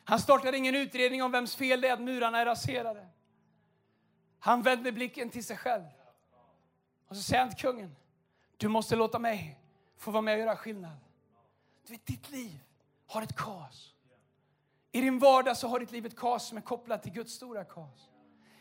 Han 0.04 0.18
startar 0.18 0.52
ingen 0.52 0.74
utredning 0.74 1.22
om 1.22 1.32
vems 1.32 1.56
fel 1.56 1.80
det 1.80 1.88
är 1.88 1.92
att 1.92 2.00
murarna 2.00 2.38
är 2.38 2.46
raserade. 2.46 3.08
Han 4.38 4.62
vänder 4.62 4.92
blicken 4.92 5.30
till 5.30 5.44
sig 5.44 5.56
själv. 5.56 5.84
Och 7.08 7.16
så 7.16 7.22
säger 7.22 7.42
han 7.42 7.50
till 7.50 7.60
kungen, 7.60 7.96
du 8.56 8.68
måste 8.68 8.96
låta 8.96 9.18
mig 9.18 9.60
få 9.96 10.10
vara 10.10 10.22
med 10.22 10.34
och 10.34 10.40
göra 10.40 10.56
skillnad. 10.56 10.96
Du 11.86 11.92
vet, 11.92 12.06
ditt 12.06 12.30
liv 12.30 12.60
har 13.06 13.22
ett 13.22 13.36
kas. 13.36 13.90
I 14.92 15.00
din 15.00 15.18
vardag 15.18 15.56
så 15.56 15.68
har 15.68 15.80
ditt 15.80 15.92
liv 15.92 16.06
ett 16.06 16.16
kas 16.16 16.48
som 16.48 16.58
är 16.58 16.62
kopplat 16.62 17.02
till 17.02 17.12
Guds 17.12 17.32
stora 17.32 17.64
kas. 17.64 18.08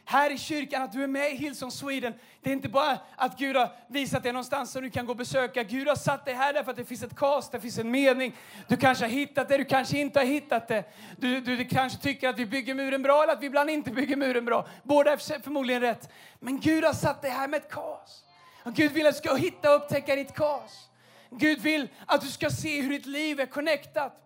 Här 0.06 0.30
i 0.30 0.38
kyrkan, 0.38 0.82
att 0.82 0.92
du 0.92 1.04
är 1.04 1.08
med 1.08 1.32
i 1.32 1.36
Hillsong 1.36 1.72
Sweden, 1.72 2.14
det 2.42 2.50
är 2.50 2.54
inte 2.54 2.70
bara 2.70 3.00
att 3.16 3.38
Gud 3.38 3.56
har 3.56 3.72
visat 3.88 4.24
dig 4.24 4.32
någonstans 4.32 4.72
som 4.72 4.84
du 4.84 4.90
kan 4.90 5.06
gå 5.06 5.12
och 5.12 5.18
besöka. 5.18 5.64
Gud 5.64 5.88
har 5.88 5.96
satt 5.96 6.26
dig 6.26 6.34
här 6.34 6.54
därför 6.54 6.72
att 6.72 6.78
det 6.78 6.86
finns 6.86 7.04
ett 7.04 7.16
kas, 7.16 7.50
det 7.50 7.60
finns 7.60 7.78
en 7.78 7.92
mening. 7.92 8.36
Du 8.68 8.78
kanske 8.78 9.06
har 9.06 9.10
hittat 9.10 9.50
det, 9.50 9.58
du 9.58 9.66
kanske 9.66 9.98
inte 9.98 10.20
har 10.20 10.26
hittat 10.26 10.68
det. 10.68 10.84
Du, 11.18 11.42
du, 11.42 11.58
du 11.58 11.66
kanske 11.66 12.02
tycker 12.02 12.30
att 12.30 12.40
vi 12.40 12.46
bygger 12.46 12.74
muren 12.74 13.02
bra 13.02 13.24
eller 13.24 13.34
att 13.34 13.42
vi 13.42 13.46
ibland 13.46 13.70
inte 13.70 13.92
bygger 13.92 14.16
muren 14.16 14.46
bra. 14.46 14.68
Båda 14.84 15.12
är 15.12 15.42
förmodligen 15.42 15.82
rätt. 15.82 16.10
Men 16.40 16.60
Gud 16.60 16.84
har 16.84 16.94
satt 16.94 17.22
dig 17.22 17.32
här 17.32 17.48
med 17.48 17.58
ett 17.58 17.70
kas. 17.72 18.24
Och 18.64 18.74
Gud 18.74 18.92
vill 18.92 19.08
att 19.08 19.14
du 19.14 19.18
ska 19.18 19.36
hitta 19.36 19.76
och 19.76 19.82
upptäcka 19.82 20.16
ditt 20.16 20.34
kas. 20.34 20.90
Gud 21.30 21.60
vill 21.60 21.88
att 22.06 22.22
du 22.22 22.28
ska 22.28 22.50
se 22.50 22.82
hur 22.82 22.90
ditt 22.90 23.06
liv 23.06 23.40
är 23.40 23.46
connectat. 23.46 24.20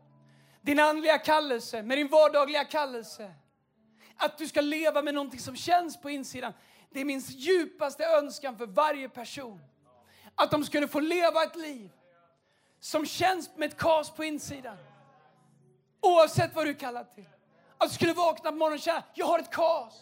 Din 0.67 0.79
andliga 0.79 1.17
kallelse 1.17 1.83
med 1.83 1.97
din 1.97 2.07
vardagliga 2.07 2.65
kallelse. 2.65 3.33
Att 4.17 4.37
du 4.37 4.47
ska 4.47 4.61
leva 4.61 5.01
med 5.01 5.13
någonting 5.13 5.39
som 5.39 5.55
känns 5.55 6.01
på 6.01 6.09
insidan. 6.09 6.53
Det 6.89 7.01
är 7.01 7.05
min 7.05 7.19
djupaste 7.19 8.05
önskan 8.05 8.57
för 8.57 8.65
varje 8.65 9.09
person. 9.09 9.61
Att 10.35 10.51
de 10.51 10.63
skulle 10.63 10.87
få 10.87 10.99
leva 10.99 11.43
ett 11.43 11.55
liv 11.55 11.91
som 12.79 13.05
känns 13.05 13.49
med 13.55 13.67
ett 13.67 13.77
kas 13.77 14.09
på 14.09 14.23
insidan. 14.23 14.77
Oavsett 16.01 16.55
vad 16.55 16.65
du 16.65 16.73
kallar 16.73 17.03
till. 17.03 17.29
Att 17.77 17.89
du 17.89 17.95
skulle 17.95 18.13
vakna 18.13 18.51
på 18.51 18.57
morgonen 18.57 18.77
och 18.77 18.83
känna, 18.83 19.03
jag 19.13 19.25
har 19.25 19.39
ett 19.39 19.51
kas. 19.51 19.93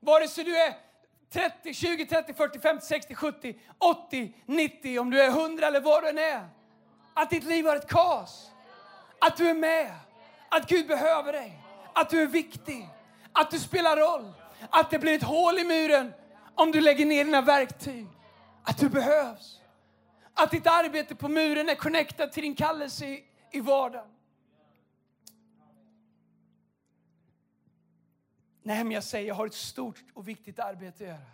Vare 0.00 0.28
sig 0.28 0.44
du 0.44 0.56
är 0.56 0.74
30, 1.32 1.74
20, 1.74 2.06
30, 2.06 2.34
40, 2.34 2.60
50, 2.60 2.86
60, 2.86 3.14
70, 3.14 3.58
80, 3.78 4.34
90, 4.46 4.98
om 4.98 5.10
du 5.10 5.20
är 5.20 5.28
100 5.28 5.66
eller 5.66 5.80
vad 5.80 6.02
du 6.02 6.08
än 6.08 6.18
är. 6.18 6.48
Att 7.14 7.30
ditt 7.30 7.44
liv 7.44 7.66
har 7.66 7.76
ett 7.76 7.88
kas. 7.88 8.50
Att 9.20 9.36
du 9.36 9.48
är 9.48 9.54
med. 9.54 9.94
Att 10.48 10.68
Gud 10.68 10.86
behöver 10.86 11.32
dig. 11.32 11.62
Att 11.94 12.10
du 12.10 12.22
är 12.22 12.26
viktig. 12.26 12.88
Att 13.32 13.50
du 13.50 13.58
spelar 13.58 13.96
roll. 13.96 14.32
Att 14.70 14.90
det 14.90 14.98
blir 14.98 15.14
ett 15.14 15.22
hål 15.22 15.58
i 15.58 15.64
muren 15.64 16.12
om 16.54 16.72
du 16.72 16.80
lägger 16.80 17.06
ner 17.06 17.24
dina 17.24 17.42
verktyg. 17.42 18.06
Att 18.62 18.78
du 18.78 18.88
behövs. 18.88 19.60
Att 20.34 20.50
ditt 20.50 20.66
arbete 20.66 21.14
på 21.14 21.28
muren 21.28 21.68
är 21.68 21.74
connectat 21.74 22.32
till 22.32 22.42
din 22.42 22.54
kallelse 22.54 23.06
i, 23.06 23.24
i 23.50 23.60
vardagen. 23.60 24.08
Jag 28.62 29.04
säger, 29.04 29.28
jag 29.28 29.34
har 29.34 29.46
ett 29.46 29.54
stort 29.54 30.04
och 30.14 30.28
viktigt 30.28 30.58
arbete 30.58 31.04
att 31.04 31.08
göra. 31.08 31.30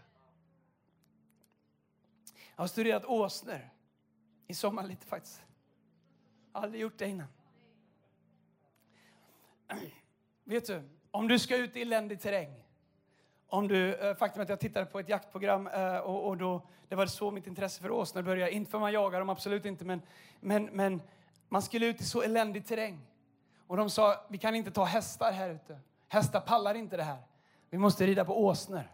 Jag 2.56 2.62
har 2.62 2.68
studerat 2.68 3.04
åsnor 3.04 3.70
i 4.46 4.54
sommar 4.54 4.82
lite 4.82 5.06
faktiskt. 5.06 5.42
Jag 6.52 6.60
har 6.60 6.64
aldrig 6.64 6.82
gjort 6.82 6.98
det 6.98 7.08
innan. 7.08 7.28
Vet 10.44 10.66
du, 10.66 10.82
om 11.10 11.28
du 11.28 11.38
ska 11.38 11.56
ut 11.56 11.76
i 11.76 11.82
eländig 11.82 12.20
terräng, 12.20 12.64
om 13.48 13.68
du, 13.68 13.94
eh, 13.94 14.16
faktum 14.16 14.42
att 14.42 14.48
jag 14.48 14.60
tittade 14.60 14.86
på 14.86 14.98
ett 14.98 15.08
jaktprogram 15.08 15.66
eh, 15.66 15.96
och, 15.96 16.28
och 16.28 16.36
då, 16.36 16.68
det 16.88 16.94
var 16.94 17.06
så 17.06 17.30
mitt 17.30 17.46
intresse 17.46 17.82
för 17.82 17.90
åsnor 17.90 18.22
började. 18.22 18.52
Inte 18.52 18.70
för 18.70 18.78
man 18.78 18.92
jagar 18.92 19.18
dem, 19.18 19.28
absolut 19.28 19.64
inte, 19.64 19.84
men, 19.84 20.02
men, 20.40 20.64
men 20.64 21.02
man 21.48 21.62
skulle 21.62 21.86
ut 21.86 22.00
i 22.00 22.04
så 22.04 22.22
eländig 22.22 22.66
terräng. 22.66 23.00
Och 23.66 23.76
de 23.76 23.90
sa, 23.90 24.26
vi 24.28 24.38
kan 24.38 24.54
inte 24.54 24.70
ta 24.70 24.84
hästar 24.84 25.32
här 25.32 25.50
ute. 25.50 25.80
Hästar 26.08 26.40
pallar 26.40 26.74
inte 26.74 26.96
det 26.96 27.02
här. 27.02 27.18
Vi 27.70 27.78
måste 27.78 28.06
rida 28.06 28.24
på 28.24 28.44
åsnor. 28.44 28.90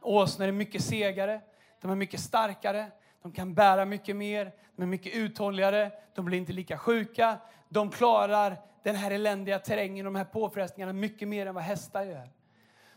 Åsnor 0.00 0.48
är 0.48 0.52
mycket 0.52 0.84
segare, 0.84 1.40
de 1.80 1.90
är 1.90 1.94
mycket 1.94 2.20
starkare, 2.20 2.90
de 3.22 3.32
kan 3.32 3.54
bära 3.54 3.84
mycket 3.84 4.16
mer, 4.16 4.52
de 4.76 4.82
är 4.82 4.86
mycket 4.86 5.14
uthålligare, 5.14 5.90
de 6.14 6.24
blir 6.24 6.38
inte 6.38 6.52
lika 6.52 6.78
sjuka, 6.78 7.38
de 7.68 7.90
klarar 7.90 8.56
den 8.82 8.96
här 8.96 9.10
eländiga 9.10 9.58
terrängen 9.58 10.06
och 10.06 10.12
de 10.12 10.18
här 10.18 10.24
påfrestningarna 10.24 10.92
mycket 10.92 11.28
mer 11.28 11.46
än 11.46 11.54
vad 11.54 11.64
hästar 11.64 12.02
gör. 12.02 12.28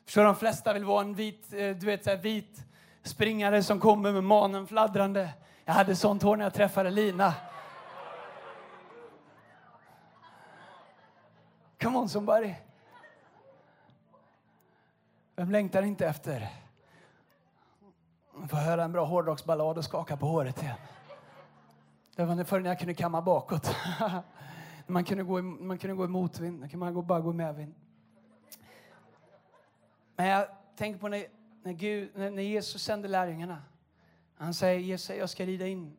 För 0.05 0.23
de 0.23 0.35
flesta 0.35 0.73
vill 0.73 0.85
vara 0.85 1.01
en 1.01 1.13
vit, 1.13 1.53
eh, 1.53 1.69
du 1.69 1.85
vet, 1.85 2.03
så 2.03 2.09
här, 2.09 2.17
vit 2.17 2.65
springare 3.03 3.63
som 3.63 3.79
kommer 3.79 4.11
med 4.11 4.23
manen 4.23 4.67
fladdrande. 4.67 5.29
Jag 5.65 5.73
hade 5.73 5.95
sånt 5.95 6.23
hår 6.23 6.35
när 6.35 6.45
jag 6.45 6.53
träffade 6.53 6.89
Lina. 6.89 7.33
Come 11.81 11.97
on 11.97 12.09
somebody. 12.09 12.53
Vem 15.35 15.51
längtar 15.51 15.83
inte 15.83 16.07
efter 16.07 16.49
att 18.43 18.49
få 18.49 18.55
höra 18.55 18.83
en 18.83 18.91
bra 18.91 19.05
hårdrocksballad 19.05 19.77
och 19.77 19.85
skaka 19.85 20.17
på 20.17 20.25
håret 20.25 20.63
igen? 20.63 20.77
Det 22.15 22.25
var 22.25 22.43
förr 22.43 22.59
när 22.59 22.69
jag 22.69 22.79
kunde 22.79 22.93
kamma 22.93 23.21
bakåt. 23.21 23.75
man, 24.87 25.03
kunde 25.03 25.23
gå 25.23 25.39
i, 25.39 25.41
man 25.41 25.77
kunde 25.77 25.95
gå 25.95 26.05
i 26.05 26.07
motvind, 26.07 26.59
nu 26.59 26.69
kan 26.69 26.79
man 26.79 27.07
bara 27.07 27.19
gå 27.19 27.31
i 27.31 27.33
medvind. 27.33 27.73
Men 30.15 30.27
jag 30.27 30.47
tänker 30.75 30.99
på 30.99 31.07
när, 31.07 31.25
när, 31.63 31.73
Gud, 31.73 32.11
när, 32.15 32.31
när 32.31 32.43
Jesus 32.43 32.83
sände 32.83 33.07
lärjungarna. 33.07 33.61
Han 34.35 34.53
säger, 34.53 34.79
Jesus, 34.79 35.17
jag 35.17 35.29
ska 35.29 35.45
rida 35.45 35.67
in. 35.67 35.97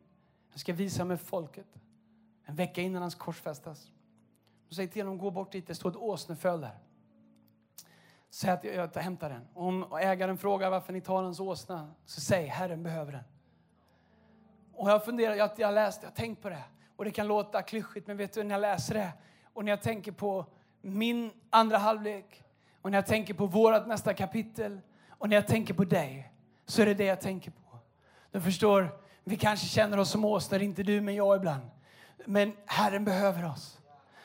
Jag 0.50 0.60
ska 0.60 0.72
visa 0.72 1.04
mig 1.04 1.16
folket. 1.16 1.66
En 2.44 2.56
vecka 2.56 2.82
innan 2.82 3.02
hans 3.02 3.14
korsfästas. 3.14 3.90
Då 4.68 4.74
säger 4.74 4.88
till 4.88 5.02
honom, 5.02 5.18
gå 5.18 5.30
bort 5.30 5.52
dit, 5.52 5.66
det 5.66 5.74
står 5.74 5.90
ett 5.90 5.96
åsneföl 5.96 6.60
där. 6.60 6.78
Säg 8.30 8.50
att 8.50 8.64
jag, 8.64 8.90
jag 8.94 9.02
hämtar 9.02 9.30
den. 9.30 9.48
Om 9.54 9.92
ägaren 10.00 10.38
frågar 10.38 10.70
varför 10.70 10.92
ni 10.92 11.00
tar 11.00 11.22
hans 11.22 11.40
åsna, 11.40 11.94
så 12.04 12.20
säg 12.20 12.46
Herren 12.46 12.82
behöver 12.82 13.12
den. 13.12 13.24
Och 14.72 14.90
jag 14.90 15.04
funderar, 15.04 15.34
jag, 15.34 15.50
jag 15.56 15.74
läst, 15.74 16.02
jag 16.02 16.10
har 16.10 16.14
tänkt 16.14 16.42
på 16.42 16.48
det. 16.48 16.64
Och 16.96 17.04
det 17.04 17.10
kan 17.10 17.26
låta 17.26 17.62
klyschigt, 17.62 18.06
men 18.06 18.16
vet 18.16 18.32
du 18.32 18.44
när 18.44 18.54
jag 18.54 18.60
läser 18.60 18.94
det 18.94 19.12
och 19.52 19.64
när 19.64 19.72
jag 19.72 19.82
tänker 19.82 20.12
på 20.12 20.46
min 20.80 21.30
andra 21.50 21.78
halvlek 21.78 22.44
och 22.82 22.90
när 22.90 22.98
jag 22.98 23.06
tänker 23.06 23.34
på 23.34 23.46
vårt 23.46 23.86
nästa 23.86 24.14
kapitel 24.14 24.80
och 25.08 25.28
när 25.28 25.36
jag 25.36 25.46
tänker 25.46 25.74
på 25.74 25.84
dig 25.84 26.32
så 26.66 26.82
är 26.82 26.86
det 26.86 26.94
det 26.94 27.04
jag 27.04 27.20
tänker 27.20 27.50
på. 27.50 27.78
Du 28.30 28.40
förstår, 28.40 28.88
vi 29.24 29.36
kanske 29.36 29.66
känner 29.66 29.98
oss 29.98 30.10
som 30.10 30.24
åsnor, 30.24 30.62
inte 30.62 30.82
du 30.82 31.00
men 31.00 31.14
jag 31.14 31.36
ibland. 31.36 31.70
Men 32.24 32.52
Herren 32.66 33.04
behöver 33.04 33.44
oss. 33.44 33.78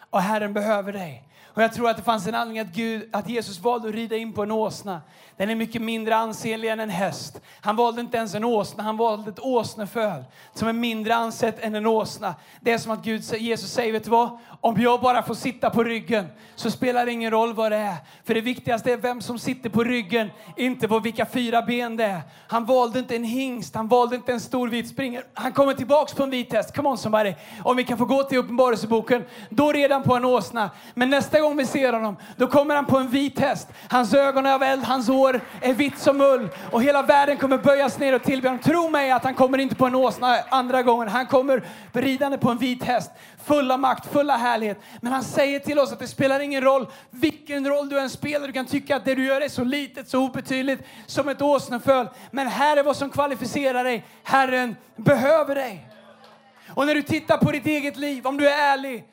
Och 0.09 0.21
Herren 0.21 0.53
behöver 0.53 0.93
dig. 0.93 1.27
Och 1.53 1.63
jag 1.63 1.73
tror 1.73 1.89
att 1.89 1.97
det 1.97 2.03
fanns 2.03 2.27
en 2.27 2.35
anledning 2.35 2.59
att, 2.59 2.75
Gud, 2.75 3.09
att 3.11 3.29
Jesus 3.29 3.59
valde 3.59 3.89
att 3.89 3.95
rida 3.95 4.17
in 4.17 4.33
på 4.33 4.43
en 4.43 4.51
åsna. 4.51 5.01
Den 5.37 5.49
är 5.49 5.55
mycket 5.55 5.81
mindre 5.81 6.15
ansenlig 6.15 6.69
än 6.69 6.79
en 6.79 6.89
häst. 6.89 7.41
Han 7.61 7.75
valde 7.75 8.01
inte 8.01 8.17
ens 8.17 8.35
en 8.35 8.43
åsna, 8.43 8.83
han 8.83 8.97
valde 8.97 9.29
ett 9.29 9.39
åsneföl 9.39 10.23
som 10.53 10.67
är 10.67 10.73
mindre 10.73 11.15
ansett 11.15 11.63
än 11.63 11.75
en 11.75 11.85
åsna. 11.85 12.35
Det 12.59 12.71
är 12.71 12.77
som 12.77 12.91
att 12.91 13.03
Gud, 13.03 13.23
Jesus 13.37 13.71
säger, 13.71 13.93
vet 13.93 14.03
du 14.03 14.09
vad? 14.09 14.37
Om 14.61 14.81
jag 14.81 15.01
bara 15.01 15.23
får 15.23 15.33
sitta 15.33 15.69
på 15.69 15.83
ryggen 15.83 16.27
så 16.55 16.71
spelar 16.71 17.05
det 17.05 17.11
ingen 17.11 17.31
roll 17.31 17.53
vad 17.53 17.71
det 17.71 17.77
är. 17.77 17.95
För 18.23 18.33
det 18.33 18.41
viktigaste 18.41 18.91
är 18.91 18.97
vem 18.97 19.21
som 19.21 19.39
sitter 19.39 19.69
på 19.69 19.83
ryggen, 19.83 20.29
inte 20.57 20.87
på 20.87 20.99
vilka 20.99 21.25
fyra 21.25 21.61
ben 21.61 21.97
det 21.97 22.05
är. 22.05 22.21
Han 22.47 22.65
valde 22.65 22.99
inte 22.99 23.15
en 23.15 23.23
hingst, 23.23 23.75
han 23.75 23.87
valde 23.87 24.15
inte 24.15 24.31
en 24.31 24.39
stor 24.39 24.67
vit 24.67 24.89
springer. 24.89 25.23
Han 25.33 25.51
kommer 25.51 25.73
tillbaks 25.73 26.13
på 26.13 26.23
en 26.23 26.29
vit 26.29 26.53
häst. 26.53 26.75
Come 26.75 26.89
on 26.89 26.97
somebody. 26.97 27.33
Om 27.63 27.77
vi 27.77 27.83
kan 27.83 27.97
få 27.97 28.05
gå 28.05 28.23
till 28.23 28.37
Uppenbarelseboken, 28.37 29.23
då 29.49 29.71
redan 29.71 30.03
på 30.03 30.15
en 30.15 30.25
åsna. 30.25 30.69
Men 30.93 31.09
nästa 31.09 31.30
Nästa 31.31 31.43
gång 31.43 31.57
vi 31.57 31.65
ser 31.65 31.93
honom, 31.93 32.17
då 32.35 32.47
kommer 32.47 32.75
han 32.75 32.85
på 32.85 32.97
en 32.97 33.07
vit 33.07 33.39
häst. 33.39 33.67
Hans 33.89 34.13
ögon 34.13 34.45
är 34.45 34.53
av 34.53 34.63
eld, 34.63 34.83
hans 34.83 35.07
hår 35.07 35.41
är 35.61 35.73
vitt 35.73 35.97
som 35.97 36.21
ull. 36.21 36.49
Och 36.71 36.83
hela 36.83 37.01
världen 37.01 37.37
kommer 37.37 37.57
böjas 37.57 37.99
ner 37.99 38.15
och 38.15 38.23
tillbe 38.23 38.47
honom. 38.47 38.63
Tro 38.63 38.89
mig 38.89 39.11
att 39.11 39.23
han 39.23 39.33
kommer 39.33 39.57
inte 39.57 39.75
på 39.75 39.85
en 39.85 39.95
åsna 39.95 40.37
andra 40.49 40.83
gången. 40.83 41.07
Han 41.07 41.25
kommer 41.25 41.63
ridande 41.93 42.37
på 42.37 42.49
en 42.49 42.57
vit 42.57 42.83
häst. 42.83 43.11
Full 43.43 43.71
av 43.71 43.79
makt, 43.79 44.13
full 44.13 44.29
av 44.29 44.37
härlighet. 44.37 44.81
Men 45.01 45.13
han 45.13 45.23
säger 45.23 45.59
till 45.59 45.79
oss 45.79 45.91
att 45.91 45.99
det 45.99 46.07
spelar 46.07 46.39
ingen 46.39 46.63
roll 46.63 46.87
vilken 47.09 47.67
roll 47.67 47.89
du 47.89 47.99
än 47.99 48.09
spelar. 48.09 48.47
Du 48.47 48.53
kan 48.53 48.65
tycka 48.65 48.95
att 48.95 49.05
det 49.05 49.15
du 49.15 49.25
gör 49.25 49.41
är 49.41 49.49
så 49.49 49.63
litet, 49.63 50.09
så 50.09 50.19
obetydligt 50.19 50.83
som 51.05 51.29
ett 51.29 51.41
åsneföl. 51.41 52.07
Men 52.31 52.47
här 52.47 52.77
är 52.77 52.83
vad 52.83 52.97
som 52.97 53.09
kvalificerar 53.09 53.83
dig. 53.83 54.05
Herren 54.23 54.75
behöver 54.95 55.55
dig. 55.55 55.87
Och 56.69 56.85
när 56.85 56.95
du 56.95 57.01
tittar 57.01 57.37
på 57.37 57.51
ditt 57.51 57.65
eget 57.65 57.97
liv, 57.97 58.27
om 58.27 58.37
du 58.37 58.49
är 58.49 58.73
ärlig, 58.73 59.05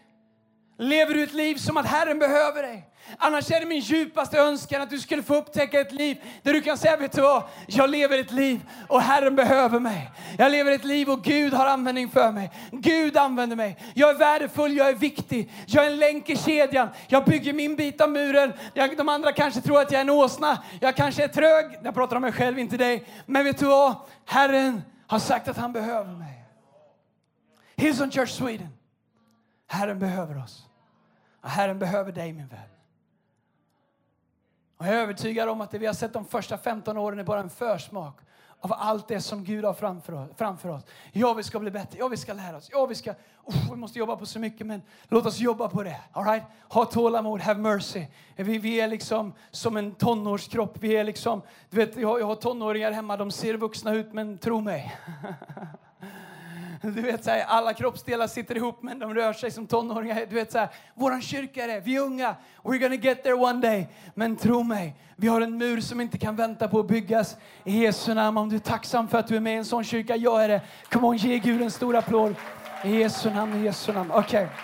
lever 0.78 1.14
du 1.14 1.22
ett 1.22 1.32
liv 1.32 1.56
som 1.56 1.76
att 1.76 1.86
Herren 1.86 2.18
behöver 2.18 2.62
dig? 2.62 2.84
Annars 3.18 3.50
är 3.50 3.60
det 3.60 3.66
min 3.66 3.80
djupaste 3.80 4.38
önskan 4.38 4.82
att 4.82 4.90
du 4.90 4.98
skulle 4.98 5.22
få 5.22 5.36
upptäcka 5.36 5.80
ett 5.80 5.92
liv 5.92 6.22
där 6.42 6.52
du 6.52 6.60
kan 6.60 6.78
säga, 6.78 6.96
vet 6.96 7.12
du 7.12 7.20
vad? 7.20 7.42
Jag 7.66 7.90
lever 7.90 8.18
ett 8.18 8.32
liv 8.32 8.60
och 8.88 9.00
Herren 9.00 9.36
behöver 9.36 9.80
mig. 9.80 10.10
Jag 10.38 10.52
lever 10.52 10.72
ett 10.72 10.84
liv 10.84 11.10
och 11.10 11.22
Gud 11.22 11.52
har 11.52 11.66
användning 11.66 12.08
för 12.08 12.32
mig. 12.32 12.50
Gud 12.72 13.16
använder 13.16 13.56
mig. 13.56 13.76
Jag 13.94 14.10
är 14.10 14.14
värdefull, 14.14 14.76
jag 14.76 14.88
är 14.88 14.94
viktig. 14.94 15.50
Jag 15.66 15.86
är 15.86 15.90
en 15.90 15.98
länk 15.98 16.30
i 16.30 16.36
kedjan. 16.36 16.88
Jag 17.08 17.24
bygger 17.24 17.52
min 17.52 17.76
bit 17.76 18.00
av 18.00 18.10
muren. 18.10 18.52
de 18.96 19.08
andra 19.08 19.32
kanske 19.32 19.60
tror 19.60 19.80
att 19.80 19.92
jag 19.92 19.98
är 19.98 20.02
en 20.02 20.10
åsna. 20.10 20.62
Jag 20.80 20.96
kanske 20.96 21.24
är 21.24 21.28
trög. 21.28 21.78
Jag 21.82 21.94
pratar 21.94 22.16
om 22.16 22.22
mig 22.22 22.32
själv, 22.32 22.58
inte 22.58 22.76
dig. 22.76 23.06
Men 23.26 23.44
vet 23.44 23.58
du 23.58 23.66
vad? 23.66 23.94
Herren 24.24 24.82
har 25.06 25.18
sagt 25.18 25.48
att 25.48 25.56
han 25.56 25.72
behöver 25.72 26.12
mig. 26.12 26.44
Hillsong 27.76 28.10
Church 28.10 28.30
Sweden. 28.30 28.68
Herren 29.66 29.98
behöver 29.98 30.42
oss. 30.44 30.67
Och 31.40 31.48
Herren 31.48 31.78
behöver 31.78 32.12
dig 32.12 32.32
min 32.32 32.48
vän. 32.48 32.60
Och 34.76 34.86
jag 34.86 34.94
är 34.94 34.98
övertygad 34.98 35.48
om 35.48 35.60
att 35.60 35.70
det 35.70 35.78
vi 35.78 35.86
har 35.86 35.94
sett 35.94 36.12
de 36.12 36.24
första 36.24 36.58
15 36.58 36.96
åren 36.96 37.18
är 37.18 37.24
bara 37.24 37.40
en 37.40 37.50
försmak 37.50 38.20
av 38.60 38.72
allt 38.72 39.08
det 39.08 39.20
som 39.20 39.44
Gud 39.44 39.64
har 39.64 39.74
framför 39.74 40.12
oss. 40.12 40.30
Framför 40.36 40.68
oss. 40.68 40.82
Ja, 41.12 41.34
vi 41.34 41.42
ska 41.42 41.58
bli 41.58 41.70
bättre. 41.70 41.98
Ja, 41.98 42.08
vi 42.08 42.16
ska 42.16 42.32
lära 42.32 42.56
oss. 42.56 42.68
Ja, 42.72 42.86
vi 42.86 42.94
ska... 42.94 43.14
Oh, 43.44 43.70
vi 43.70 43.76
måste 43.76 43.98
jobba 43.98 44.16
på 44.16 44.26
så 44.26 44.38
mycket, 44.38 44.66
men 44.66 44.82
låt 45.08 45.26
oss 45.26 45.38
jobba 45.40 45.68
på 45.68 45.82
det. 45.82 46.00
All 46.12 46.24
right? 46.24 46.44
Ha 46.68 46.84
tålamod, 46.84 47.40
have 47.40 47.60
mercy. 47.60 48.06
Vi, 48.36 48.58
vi 48.58 48.80
är 48.80 48.88
liksom 48.88 49.32
som 49.50 49.76
en 49.76 49.94
tonårskropp. 49.94 50.78
Vi 50.80 50.96
är 50.96 51.04
liksom... 51.04 51.42
Du 51.70 51.76
vet, 51.76 51.96
jag, 51.96 52.20
jag 52.20 52.26
har 52.26 52.34
tonåringar 52.34 52.92
hemma. 52.92 53.16
De 53.16 53.30
ser 53.30 53.54
vuxna 53.54 53.92
ut, 53.92 54.12
men 54.12 54.38
tro 54.38 54.60
mig. 54.60 54.96
Du 56.82 57.00
vet, 57.00 57.24
så 57.24 57.30
här, 57.30 57.44
alla 57.44 57.74
kroppsdelar 57.74 58.26
sitter 58.26 58.56
ihop 58.56 58.82
men 58.82 58.98
de 58.98 59.14
rör 59.14 59.32
sig 59.32 59.50
som 59.50 59.66
tonåringar. 59.66 60.26
Du 60.28 60.34
vet, 60.34 60.52
så 60.52 60.58
här, 60.58 60.68
våran 60.94 61.22
kyrka 61.22 61.64
är 61.64 61.68
det, 61.68 61.80
vi 61.80 61.96
är 61.96 62.00
unga. 62.00 62.36
We're 62.62 62.78
gonna 62.78 62.94
get 62.94 63.22
there 63.22 63.34
one 63.34 63.60
day. 63.60 63.88
Men 64.14 64.36
tro 64.36 64.62
mig, 64.62 64.96
vi 65.16 65.28
har 65.28 65.40
en 65.40 65.58
mur 65.58 65.80
som 65.80 66.00
inte 66.00 66.18
kan 66.18 66.36
vänta 66.36 66.68
på 66.68 66.80
att 66.80 66.88
byggas. 66.88 67.36
I 67.64 67.82
Jesu 67.82 68.14
namn, 68.14 68.38
om 68.38 68.48
du 68.48 68.56
är 68.56 68.60
tacksam 68.60 69.08
för 69.08 69.18
att 69.18 69.28
du 69.28 69.36
är 69.36 69.40
med 69.40 69.54
i 69.54 69.56
en 69.56 69.64
sån 69.64 69.84
kyrka, 69.84 70.16
jag 70.16 70.44
är 70.44 70.48
det. 70.48 70.60
Come 70.90 71.06
on, 71.06 71.16
ge 71.16 71.38
Gud 71.38 71.62
en 71.62 71.70
stor 71.70 71.96
applåd. 71.96 72.34
I 72.84 72.96
Jesu 72.96 73.30
namn, 73.30 73.60
i 73.60 73.64
Jesu 73.64 73.92
namn. 73.92 74.10
Okej. 74.10 74.44
Okay. 74.44 74.56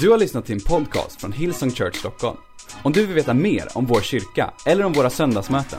Du 0.00 0.10
har 0.10 0.18
lyssnat 0.18 0.46
till 0.46 0.54
en 0.54 0.60
podcast 0.60 1.20
från 1.20 1.32
Hillsong 1.32 1.70
Church 1.70 1.96
Stockholm. 1.96 2.36
Om 2.82 2.92
du 2.92 3.06
vill 3.06 3.14
veta 3.14 3.34
mer 3.34 3.68
om 3.74 3.86
vår 3.86 4.00
kyrka 4.00 4.50
eller 4.66 4.84
om 4.84 4.92
våra 4.92 5.10
söndagsmöten, 5.10 5.78